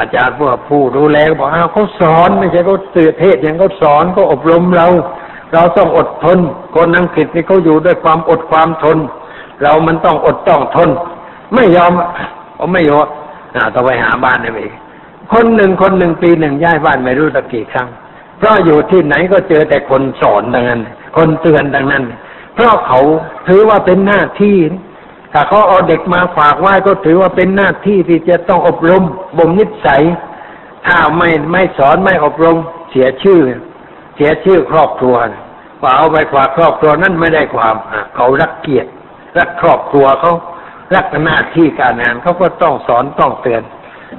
[0.00, 4.88] อาจารย์พวกผู้ดูแลบอกอ้าวเขาสอนไม่ใช่เขาสื่อเทศอย่างเขาสอนเขาอบรมเรา
[5.52, 6.38] เราต้องอดทน
[6.74, 8.98] คนอังกฤษนี่เขาอยู่ด้วยความอดความทน
[9.62, 10.90] เรามันต้องอดต้องทน
[11.54, 11.92] ไม่ยอม
[12.58, 13.06] ผมไม่ยอม
[13.54, 14.58] อ่าต้องไปหาบ้านได้ไห
[15.32, 17.88] คนหนึ่งคนหนึ่งปีหนึ่งย้ายบ้านไม่รู้ตะกี่ครั้ง
[18.38, 20.80] เพราะอยู่ที่ไหนก็เจอแต่คนสอนดังนั้น
[21.16, 22.04] คนเตือนดังนั้น
[22.54, 23.00] เพราะเขา
[23.48, 24.56] ถือว่าเป็นหน้าที่
[25.36, 29.02] ถ้าเขาเอาเด็กมาฝากไว้ก็ถือว่าเป็นหน้าที่ที่จะต้องอบรม
[29.38, 30.02] บ่มนิสัย
[30.86, 32.56] ถ้าไม่ไม่สอนไม่อบรม
[32.90, 33.40] เสียชื่อ
[34.16, 35.16] เสียชื่อครอบครัว
[35.82, 37.74] ว่าเอาไปฝากครอบครัวนั้นไม่ได้ความ
[38.16, 38.90] เขารักเกียรติ
[39.38, 40.32] รักครอบครัวเขา
[40.94, 43.62] รักหน้าที่การงานเขาก็ต้องสอนต้องเตือน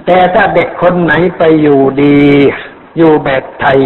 [0.05, 2.20] แต่ถ้าเด็กคนไหนไปอยู่ดี
[2.97, 3.80] อยู่แบบไทย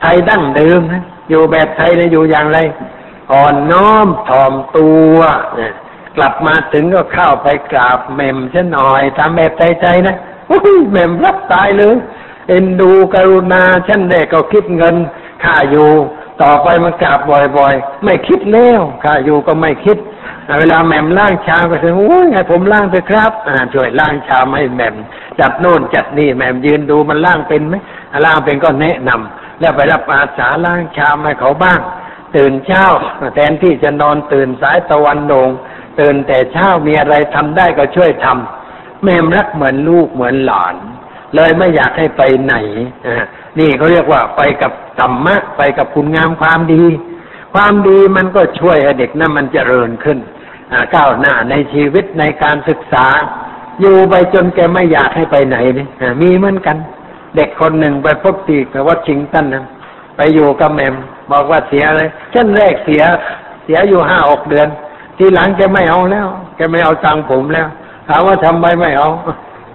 [0.00, 2.58] ไทยดั้งเดิมนะอยู่แบบไทยนะอยู่อย่างไร
[3.32, 5.16] อ่อนน้อมถ่อมตัว
[6.16, 10.16] กลับมาถึงก็เข้าไปกราบเมมเช่นหน่อยตามแบบใจใจนะ
[10.90, 11.96] เมมรับตายเลย
[12.48, 14.96] เอ็นดูกรุณาฉันเด็กก็คิดเงิน
[15.44, 15.90] ค่าอยู่
[16.42, 17.20] ต่อไปมันกราบ
[17.56, 19.96] บ่อยๆ ไม่คิดแล้วค่าอยู่ก็ไม่คิด
[20.58, 24.94] เวลาแหม่มล้างชามก็ถึงโอ้ยให้ผมล้างไปครับอ่าช่วยล้างชามให้แหม่ม
[25.40, 27.74] จัดโน่นจัดนี่แหม่มยืนดูมันล้างเป็นไหม
[28.24, 31.80] ล้างเป็นก็แนะนำแล้วไปรับอาสาล้างชามให้เขาบ้าง
[32.36, 32.84] ตื่นเช้า
[33.34, 35.48] แทนที่จะนอนตื่นสายตะวันโดง
[36.00, 40.74] ตื่นแต่เช้ามีอะไรทำได้ก็ช่วยทำแม่รักเหมือนลูกเหมือนหลาน
[41.34, 42.54] เลยไม่อยากให้ไปไหน
[43.58, 46.84] นี่เขาเรียกว่าไปกับธรรมะไปกับคุณงามความดี
[47.54, 50.18] ความดีมันก็ช่วยให้เด็กนั้นมันเจริญขึ้น
[50.94, 53.06] ก้าวหน้าในชีวิตในการศึกษา
[53.80, 55.86] อยู่ไปจนแกไม่อยากให้ไปไหนนี่
[56.22, 56.76] มีเหมือนกัน
[57.36, 59.64] เด็กคนหนึ่งไปพบตีกับวัดชิงตันนะ
[60.16, 60.94] ไปอยู่กับแมม
[61.32, 63.02] บอกว่าเสียเลยชั้นแรกเสีย
[63.64, 64.68] เสียอยู่ห้าอกเดือน
[65.18, 67.68] ทีหลังแกไม่เอาแล้ว แกไม่เอาตังผมแล้ว
[68.08, 69.08] ถามว่าทำไมไม่เอา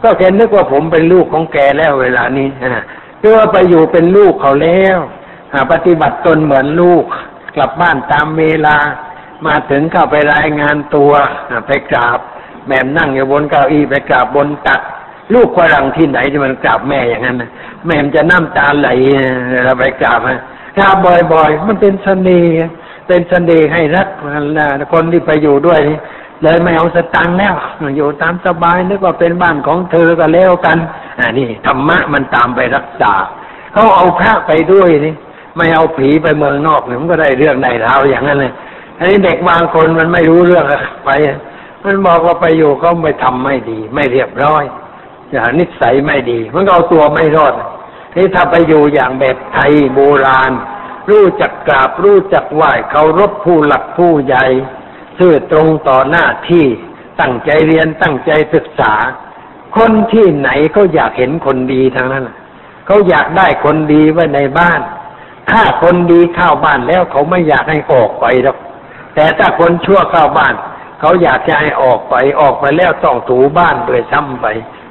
[0.04, 2.48] ก็แกนึกว่าผมเป็นลูกของแกแล้วเวลานี้
[3.20, 4.98] เพื่อไปอยู่เป็นลูกเขาแล้ว
[5.72, 7.04] ปฏิบัติตนเหมือนลูก
[7.56, 8.76] กลับบ้านตามเวลา
[9.46, 11.12] มาถึงเข้าไปรายงานตัว
[11.68, 12.20] ไปกราบ
[12.68, 14.82] แม่นั่งอยู่บนเก้าอี้ไปกราบบนตัก
[15.34, 17.44] ลูกฝรั่งที่ไหนที่มันกราบแม่อย่างนั้น
[17.86, 18.90] แม่จะน้ำตาไหล
[19.66, 20.40] เราไปกราบฮะ
[20.78, 20.96] กราบ
[21.34, 22.56] บ่อยๆ มันเป็นเสน่ห์
[23.08, 24.08] เป็นเสน่ห์ให้รัก
[24.94, 26.00] คนที่ไปอยู่ด้วยนี่
[26.44, 27.56] เลยไม่เอาสตังค์แล้ว
[27.98, 30.78] อยู่ตามสบายนึกว่าเป็นบ้านของเธอก็แล้วกัน
[31.20, 33.14] อ่านี่ธรรมะมันตามไปรักษา
[33.74, 35.14] เขาเอาพระไปด้วยนี่
[35.58, 38.54] ไม่เอาผีไปเมืองนอกมันก็ได้เรื่องในเท้าอย่างนั้นเลย
[38.98, 40.66] อันนี้เด็กบางคนมันไม่รู้เรื่อง
[41.06, 41.10] ไป
[41.86, 44.64] มันบอกว่าไปอยู่เขาไม่ทำไม่ดี ไม่เรียบร้อย
[45.32, 47.54] อย่างนิสัยไม่ดี มันก็เอาตัวไม่รอด
[48.16, 50.52] นี่ถ้าไปอยู่อย่างแบบไทยโบราณ
[51.10, 54.46] รู้จักกราบรู้จักไหว้เคารพผู้หลักผู้ใหญ่
[55.20, 56.66] ซื่อตรงต่อหน้าที่
[57.20, 58.94] ตั้งใจเรียนตั้งใจศึกษา
[59.78, 62.26] คนที่ไหนเขาอยากเห็นคนดีทางนั้น
[62.88, 64.80] เขาอยากได้คนดีไว้ในบ้าน
[65.50, 68.58] ถ้าคนดีเข้าบ้านแล้วเขาไม่อยากให้ออกไปหรอก
[69.16, 70.54] แต่ถ้าคนชั่วเข้าบ้าน
[71.00, 74.46] เขาอยากจะให้ออกไปออกไปแล้วต้องถูบ้านโดยซ้ำไป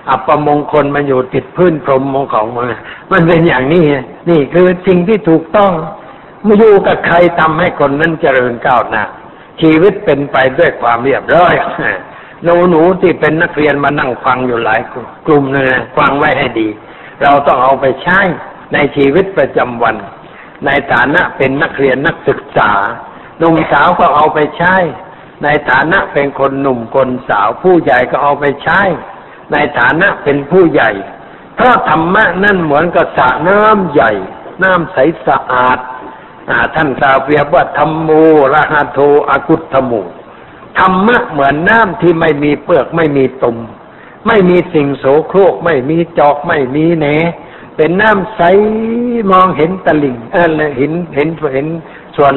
[0.09, 2.67] อัปมงคลมันอยู่ติดพื้นพรมมของมัน
[3.13, 3.85] มันเป็นอย่างนี้
[4.31, 5.73] นี่คือสิ่งที่ถูกต้อง
[6.47, 9.05] มาอยู่กับใครทำให้คนนั้นเจริญก้าวหน้า
[9.61, 11.55] ชีวิตเป็นไปด้วยความเรียบร้อย
[12.45, 14.81] หนูหนูที่เป็นนักเรียนมานั่งฟังอยู่หลาย
[15.27, 15.67] กลุ่มเลย
[15.99, 16.69] ฟังไว้ให้ดี
[17.23, 18.21] เราต้องเอาไปใช้
[18.73, 19.97] ในชีวิตประจำวัน
[20.67, 22.71] ในฐานะเป็นนักเรียนนักศึกษา
[23.39, 24.75] หนุ่มสาวก็เอาไปใช้
[25.45, 28.81] ในฐานะเป็นคนหนุ่มคนสาว ผู้ใหญ่ก็เอาไปใช้
[29.53, 30.91] ในฐานะเป็นผู้ใหญ่
[31.57, 34.13] เพราะธรรมะนั่นเหมือนกับสระน้ำใหญ่
[34.63, 35.79] น้ำใสสะอาด
[36.75, 38.11] ท่านกล่าวเปรียบว่าธรรมโม
[38.55, 38.99] ระหะโท
[39.31, 40.03] อากุตธรมู
[40.79, 43.57] ธรรมะเหมือนน้ำที่ไม่มีเปลือกไม่มีตุ่ม
[44.27, 47.07] ไม่มีสิ่งโสโครก ไม่มีจอกไม่มีแหน
[47.77, 48.43] เป็นน้ำใส
[49.31, 50.47] มองเห็นตะลิ่งเออ
[50.77, 51.67] เห็นเห็นเห็น
[52.17, 52.35] ส่วน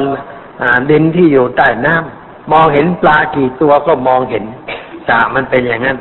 [0.90, 4.44] ดินที่อยู่ใต้น้ำมองเห็นปลากี่ตัวก็มองเห็น
[5.08, 5.98] สระมันเป็นอย่างนั้น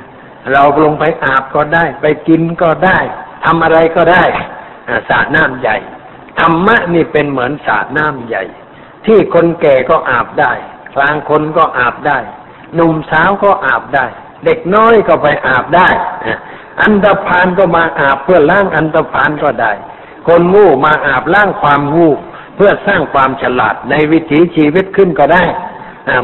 [0.51, 2.97] เราลงไปอาบก็ได้ ไปกินก็ได้
[3.45, 4.23] ทำอะไรก็ได้
[5.09, 5.77] สระน้ำใหญ่
[6.39, 8.43] ธรรมะนี่เป็นเหมือนสระน้ำใหญ่
[9.05, 10.53] ที่คนแก่ก็อาบได้
[10.95, 12.19] กลางคนก็อาบได้
[12.75, 14.05] หนุ่มสาวก็อาบได้
[14.45, 15.89] เด็กน้อยก็ไปอาบได้
[16.81, 19.71] อันตรพานก็มาอาบเพื่อล้างอันตรพานก็ได้
[20.27, 22.09] คนงูมาอาบล้างความงู
[22.55, 25.43] เพื่อสร้างความฉลาดในวิถีชีวิตขึ้นก็ได้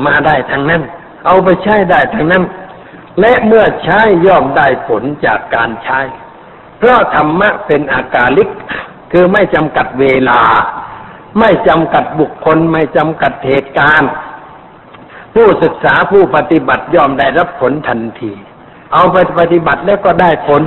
[0.06, 0.82] มาได้ทั้งนั้น
[1.26, 2.44] เอาไปใช้ได้ทั้งนั้น
[3.20, 6.00] และเมื่อใช้ย่อมได้ผลจากการใช้
[6.78, 8.50] เพราะธรรมะเป็นอากาลิก
[9.12, 10.42] คือไม่จำกัดเวลา
[11.40, 14.12] ไม่จำกัดบุคคล ไม่จำกัดเหตุการณ์
[15.34, 18.34] ผู้ศึกษาผู้ปฏิบัติย่อมได้รับผลทันที
[18.94, 20.64] เอาไปปฏิบัติแล้วก็ได้ผล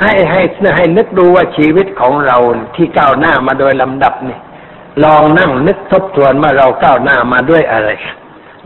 [0.00, 0.40] ให้ให้
[0.76, 2.38] ให้นึกดูว่าชีวิตของเรา
[2.76, 4.38] ที่ก้าวหน้ามาโดยลำดับนี่
[5.04, 7.90] ลองนั่งนึกทบทวนว่าเราก้าวหน้ามาด้วยอะไร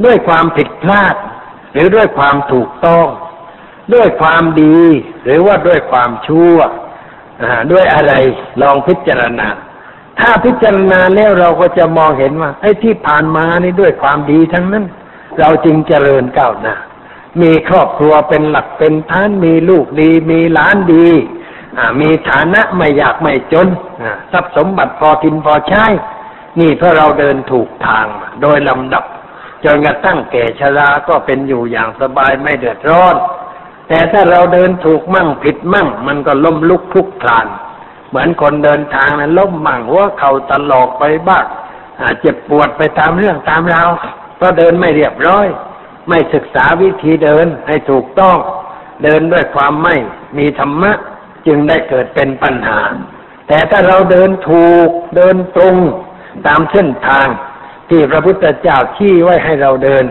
[0.05, 1.15] ด้วยความผิดพลาด
[1.73, 3.07] หรือด้วยความถูกต้อง
[3.95, 4.79] ด้วยความดี
[5.25, 6.57] หรือว่าด้วยความชั่ว
[7.73, 8.13] ด้วยอะไร
[8.63, 9.49] ลองพิจารณา
[10.19, 14.85] ถ้าพิจารณาแล้วเราก็จะมองเห็นว่าไอ้ที่ผ่านมานี่ด้วยความดีทั้งนั้น
[15.39, 16.75] เราจึงเจริญก้าวหน้า
[17.43, 21.09] มีครอบครัวเป็นหลักเป็นฐานมีลูกดี มีหลานดี
[22.01, 23.69] มีฐานะไม่อยากไม่จน
[24.33, 25.85] ทรัพย์สมบัติพอกินพอใช้
[26.61, 28.07] นี่เพราะเราเดินถูกทาง
[28.43, 29.05] โดยลำดับ
[29.65, 33.15] จนกระทั่งแก่ชราก็เป็นอยู่อย่างสบายไม่เดือดร้อน
[33.89, 37.47] แต่ถ้าเราเดินถูกมั่งผิดมั่ง มันก็ล้มลุกคลุกคลาน
[38.09, 41.45] เหมือนคนเดินทางนั้นล้มมั่งหัวเข่าตลอกไปบ้าง
[42.21, 43.89] เจ็บปวดไปตามเรื่องตามราว
[44.37, 45.47] เพราะเดินไม่เรียบร้อย
[46.09, 48.37] ไม่ศึกษาวิธีเดินให้ถูกต้อง
[49.05, 49.97] เดินด้วยความไม่
[50.39, 50.93] มีธรรมะ
[51.47, 52.81] จึงได้เกิดเป็นปัญหา
[53.49, 55.77] แต่ถ้าเราเดินถูกเดินตรง
[56.47, 57.27] ตามเส้นทาง
[57.89, 60.05] ที่พระพุทธเจ้าชี้ไว้ให้เราเดิน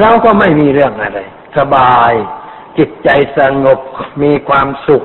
[0.00, 1.20] เราก็ไม่มีเรื่องอะไร
[1.58, 2.12] สบาย
[2.78, 3.08] จิตใจ
[3.38, 3.80] สงบ
[4.22, 5.04] มีความสุข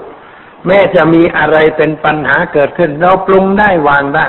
[0.68, 4.28] แม้จะมีอะไรเป็นปัญหาเกิดขึ้น เราปรุงได้วางได้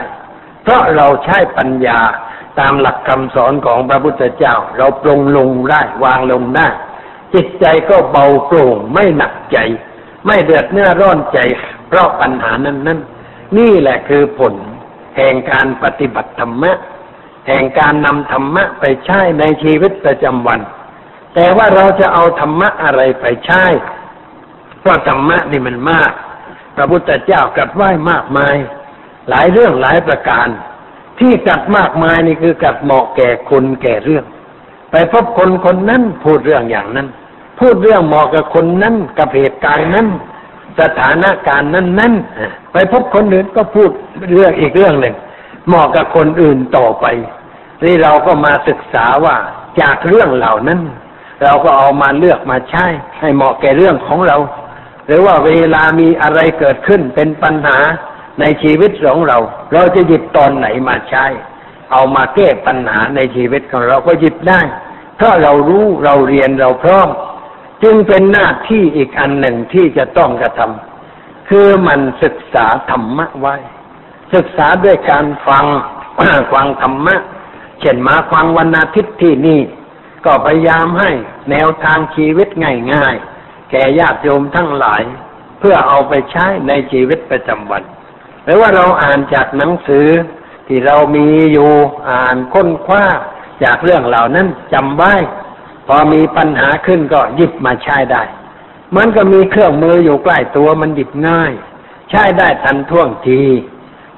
[0.63, 2.01] เพราะเราใช้ปัญญา
[2.59, 6.69] ตามหลักคำสอนของพระพุทธเจ้า เราปรุงลงได้วางลงได้
[7.35, 9.59] จิตใจก็เบาโปร่งไม่หนักใจ
[10.27, 11.39] ไม่เดือดเนื้อร้อนใจ
[11.89, 13.01] เพราะปัญหานั้นนั้น
[13.59, 14.55] นี่แหละคือผล
[15.17, 16.73] แห่งการปฏิบัติธรรมะ
[17.47, 20.61] แห่งการนำธรรมะไปใช้ในชีวิตประจำวัน
[21.35, 23.65] แต่ว่าเราจะเอาธรรมะอะไรไปใช้
[24.81, 26.13] เพราะธรรมะนี่มันมาก
[26.77, 28.57] พระพุทธเจ้ากัดไว้มากมาย
[29.31, 30.49] หลายเรื่องหลายประการ
[31.19, 34.25] ที่กัดมากมายนี่คือกัดเหมาะแก่คนแก่เรื่อง
[34.91, 37.09] ไปพบคนคนนั้นพูดเรื่องอย่างนั้น
[37.61, 40.09] พูดเรื่องเหมาะกับคนนั้นกับเหตุการณ์นั้น
[40.81, 43.91] สถานการณ์นั้นๆไปพบคนอื่นก็พูด
[44.33, 45.15] เรื่องอีกเรื่องหนึ่ง
[45.67, 47.07] เหมาะกับคนอื่นต่อไป
[47.85, 49.37] นี่เราก็มาศึกษาว่า
[49.81, 50.81] จากเรื่องเหล่านั้น
[51.43, 52.87] เราก็เอามาเลือกมาใช้
[53.21, 54.37] ให้เหมาะแก่เรื่องของเรา
[55.07, 57.79] หรือว่าเวลามีอะไรเกิดขึ้นเป็นปัญหา
[58.41, 59.39] ในชีวิตของเรา
[59.73, 61.27] เราจะหยิบตอนไหนมาใช้
[61.93, 64.61] เอามาแก้ปัญหาในชีวิตของเราก็หยิบได้
[65.17, 67.09] เพราเรารู้เราเรียนเราพร้อม
[67.83, 73.57] จึงเป็นหน้าที่อีกอันหนึ่งที่จะต้องกระทำคือมันศึกษาธรรมะไว้
[74.35, 75.65] ศึกษาด้วยการฟัง
[76.53, 77.17] ฟังธรรมะ
[77.81, 79.61] เช่นมาฟังวันอาทิตย์ที่นี่
[80.25, 81.11] ก็พยายามให้
[81.51, 82.49] แนวทางชีวิต
[82.93, 85.03] ง่ายๆ แก่ญาติโยมทั้งหลาย
[85.59, 87.83] เพื่อเอาไปใช้ในชีวิตประจำวัน
[88.45, 90.09] หรือว่าเราอ่านจากหนังสือ
[90.67, 91.73] ที่เรามีอยู่
[92.11, 93.05] อ่านค้นคว้า
[93.65, 95.15] จากเรื่องเหล่านั้นจำไว้
[95.87, 98.23] พอมีปัญหาขึ้นก็หยิบมาใช้ได้
[98.97, 101.53] มันก็มีเครื่องมืออยู่ใกล้ตัวมันหยิบง่าย
[102.11, 103.43] ใช้ได้ทันท่วงที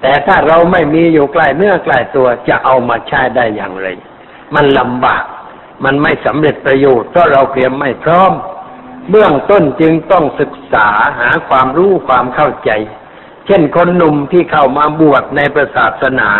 [0.00, 3.86] แต่ถ้าเราไม่มีอยู่ใกล้เนื้อใกล้ตัวจะเอามาใช้ได้อย่างไร
[4.54, 5.24] มันลำบาก
[5.84, 8.32] มันไม่สำเร็จประโยชน์เพราะเราเตรียมไม่พร้อม
[9.10, 10.88] เบื้องต้นจึงต้องศึกษา
[11.20, 12.70] หาความรู้ความเข้าใจ
[13.46, 16.30] เช่นคนหนุ่มที่เข้ามาบวชในประศาสนา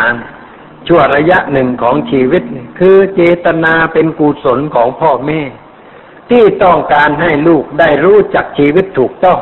[0.86, 2.42] ชั่วระยะหนึ่งของชีวิต
[2.78, 5.40] คือเจตนาเป็นกุศลของพ่อแม่
[6.30, 9.38] ที่ต้องการให้ลูกได้รู้จักชีวิตถูกต้อง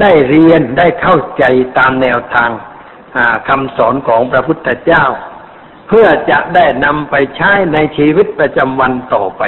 [0.00, 1.44] ได้เรียนได้เข้าใจ
[1.78, 2.50] ตามแนวทาง
[3.48, 5.04] คำสอนของพระพุทธเจ้า
[5.88, 9.42] เพื่อจะได้นำไปใช้ในชีวิตประจำวันต่อไป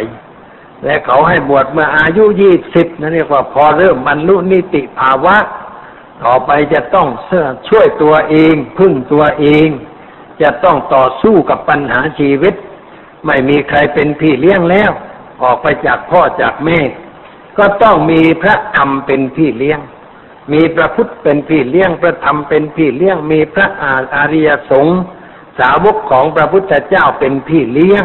[0.85, 5.37] และเขาให้บวชเมื่ออายุยี่สิบนั่นเรียกว่าพอเริ่มบรรลุนิติภาวะ
[6.25, 7.31] ต่อไปจะต้องเส
[7.69, 9.69] ช่วยตัวเองพึ่งตัวเอง
[10.43, 12.55] จะต้องต่อสู้กับปัญหาชีวิต
[13.27, 14.91] ไม่มีใครเป็นพี่เลี้ยงแล้ว
[15.43, 16.79] ออกไปจากพ่อจากแม่
[17.59, 19.81] ก็ต้องมีพระธรรมเป็นพี่เลี้ยง
[20.53, 25.01] มีพระพุทธเป็นพี่เลี้ยงพระธรรมเป็นพี่เลี้ยงมีพระอาอาริยสงฆ์
[25.59, 28.05] สาวกของพระพุทธเจ้าเป็นพี่เลี้ยง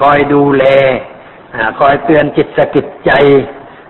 [0.00, 0.64] คอยดูแล
[1.80, 3.12] คอยเตือนจิตสกิดใจ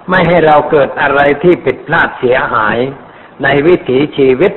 [0.08, 2.78] ไม่ให้เราเกิดอะไรที่ผิดพลาดเสียหาย
[3.42, 4.52] ในวิถีชีวิต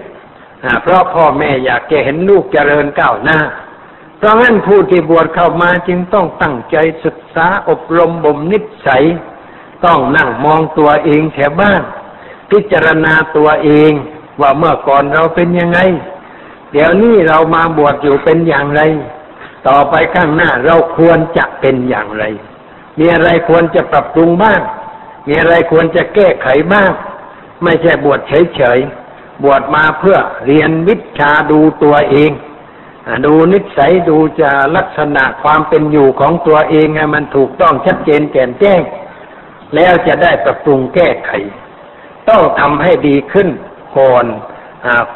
[0.82, 3.40] เพราะพ่อแม่อยากจะเห็นลูกเจริญก้าวหน้า
[4.18, 9.04] เพราะงั้นผู้ที่บวชเข้ามาจึงต้องตั้งใจศึกษาอบรมบ่มนิสัย
[9.86, 11.82] ต้องนั่งมองตัวเองแถวบ้าน
[12.52, 13.92] พิจารณาตัวเอง
[14.42, 15.80] ว่าเมื่อก่อนเราเป็นยังไง
[16.72, 18.82] เดี๋ยวนี้เรามาบวชอยู่เป็นอย่างไร
[19.68, 22.24] ต่อไปข้างหน้าเราควรจะเป็นอย่างไร
[23.00, 24.62] มีอะไรควรจะปรับปรุงบ้าง
[25.28, 26.92] มีอะไรควรจะแก้ไขบ้าง
[27.64, 28.20] ไม่ใช่บวช
[28.56, 32.32] เฉยๆ บวชมาเพื่อเรียนวิชาดูตัวเอง
[33.26, 38.82] ดูนิสัยดูจะลักษณะความเป็นอยู่ของตัวเองให้มันถูกต้องชัดเจนแจ่มแจ้ง
[39.76, 41.32] แล้วจะได้ปรับปรุงแก้ไข
[42.30, 43.50] ต้องทำให้ดีขึ้น
[43.98, 44.26] ก่อน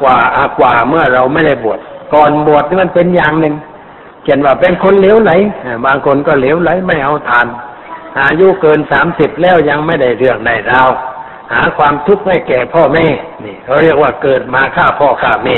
[0.01, 1.80] กว่าอากว่าเมื่อเราไม่ได้บวช
[2.14, 3.55] ก่อนบวชนี่มันเป็นอย่างหนึ่ง
[4.24, 5.32] เช่นว่าเป็นคนเหลวไหล
[5.86, 7.47] บางคนก็เหลวไหลไม่เอาทาน
[8.20, 10.89] อายุเกินสามสิบแล้วยังไม่ได้เรื่องได้ราว
[11.51, 13.05] หาความทุกข์ให้แก่พ่อแม่
[13.43, 15.55] นี่เขาเรียกว่าเกิดมาฆ่าพ่อฆ่าแม่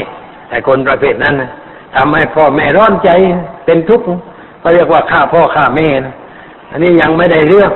[0.47, 1.51] แต่คนประเภทนั้นนะ
[1.95, 3.09] ทำให้พ่อแม่ร้อนใจ
[3.65, 4.05] เป็นทุกข์
[4.59, 6.13] เขาเรียกว่าฆ่าพ่อฆ่าแม่นะ
[6.71, 7.71] อันนี้ยังไม่ได้เรื่อง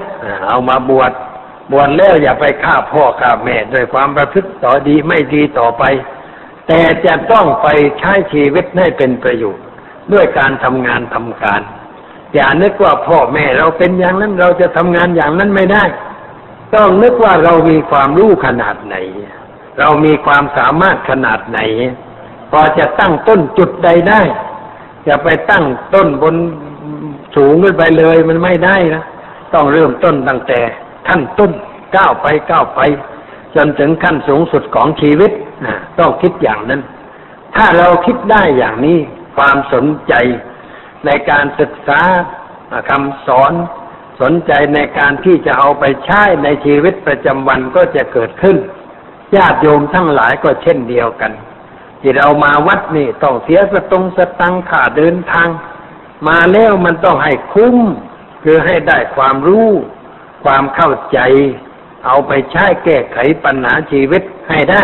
[0.49, 1.11] เอามาบวช
[1.71, 5.83] บวชแล้วอย่าไปฆ่าพ่อฆ่าแม่ด้วยความประพฤติต่อดีไม่ดีต่อไป
[6.67, 7.67] แต่จะต้องไป
[7.99, 9.65] ใช้ชีวิตให้เป็นประโยชน์
[10.13, 11.61] ด้วยการทำงานทำการ
[12.33, 15.83] อย่านึกว่าพ่อแม่เราเป็นอย่างนั้นเราจะทำงานอย่างนั้นไม่ได้
[16.75, 18.95] ต้องนึกว่าเรามีความรู้ขนาดไหน
[19.79, 21.59] เรามีความสามารถขนาดไหน
[22.51, 24.21] พอจะตั้งต้นจุดใดได้
[25.07, 26.35] จะไปตั้งต้นบน
[27.35, 29.03] สูงขึ้นไปเลยมันไม่ได้นะ
[29.53, 30.59] ต้องเริ่มต้นตั้งแต่
[31.07, 31.51] ขั้นต้น
[31.95, 32.79] ก้าวไปก้าวไป
[33.57, 35.31] จนถึงขั้นสูงสุดของชีวิต
[35.65, 36.81] นะต้องคิดอย่างนั้น
[37.55, 38.97] ถ้าเราคิดได้อย่างนี้
[39.37, 40.13] ความสนใจ
[41.05, 42.01] ในการศึกษา
[42.89, 43.53] คำสอน
[44.21, 48.57] สนใจในการที่จะเอาไปใช้ในชีวิตประจำวันก็จะเกิดขึ้น
[49.35, 51.31] ญาติโยมทั้งหลายก็เช่นเดียวกัน
[52.01, 55.49] ที่เรามาวัดนี่ต้องเสียสตงสตังค่าเดินทาง
[56.27, 57.77] มาแล้วมันต้องให้คุ้ม
[58.43, 59.69] คือให้ได้ความรู้
[60.43, 61.19] ความเข้าใจ
[62.05, 64.83] เอาไปใช้แก้ไขปัญหาชีวิตให้ได้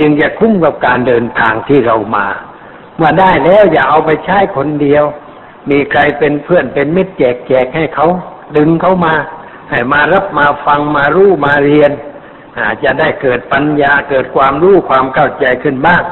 [0.00, 2.26] จึงจะคุ้มกับการเดินทางที่เรามา
[2.96, 5.04] เมื่อได้แล้วอย่าเอาไปใช้คนเดียว
[5.70, 8.06] มีใครเป็นเพื่อนเป็นมิตรแจกแจกให้เขา
[8.56, 9.14] ดึงเขามา
[9.70, 11.90] ให้มารับมาฟังมารู้มาเรียน
[12.58, 16.02] อาจจะได้เกิดปัญญาเกิดความรู้ความเข้าใจขึ้นบ้าง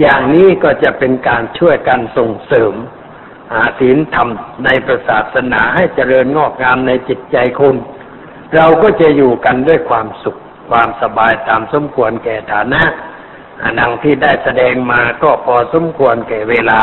[0.00, 2.74] อย่างนี้ก็จะเป็นการช่วยกันส่งเสริม
[3.52, 4.28] อาศีลธรรม
[4.64, 7.76] ในประศาสนาให้เจริญงอกงามในจิตใจคน
[8.54, 10.36] เราก็จะอยู่กันด้วยความสุข
[10.70, 12.82] ความสบายตามสมควรแก่ฐานะ
[13.62, 16.80] อนังที่ได้แสดงมาก็พอสมควรแก่เวลา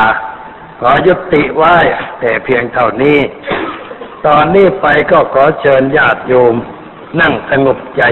[0.80, 1.76] ขอยุติไว้
[2.20, 3.18] แต่เพียงเท่านี้
[4.26, 6.54] ตอนนี้ไปก็ขอเชิญญาติโยม
[7.20, 8.02] นั่งสงบใจ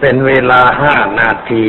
[0.00, 1.64] เป็นเวลาห้านาที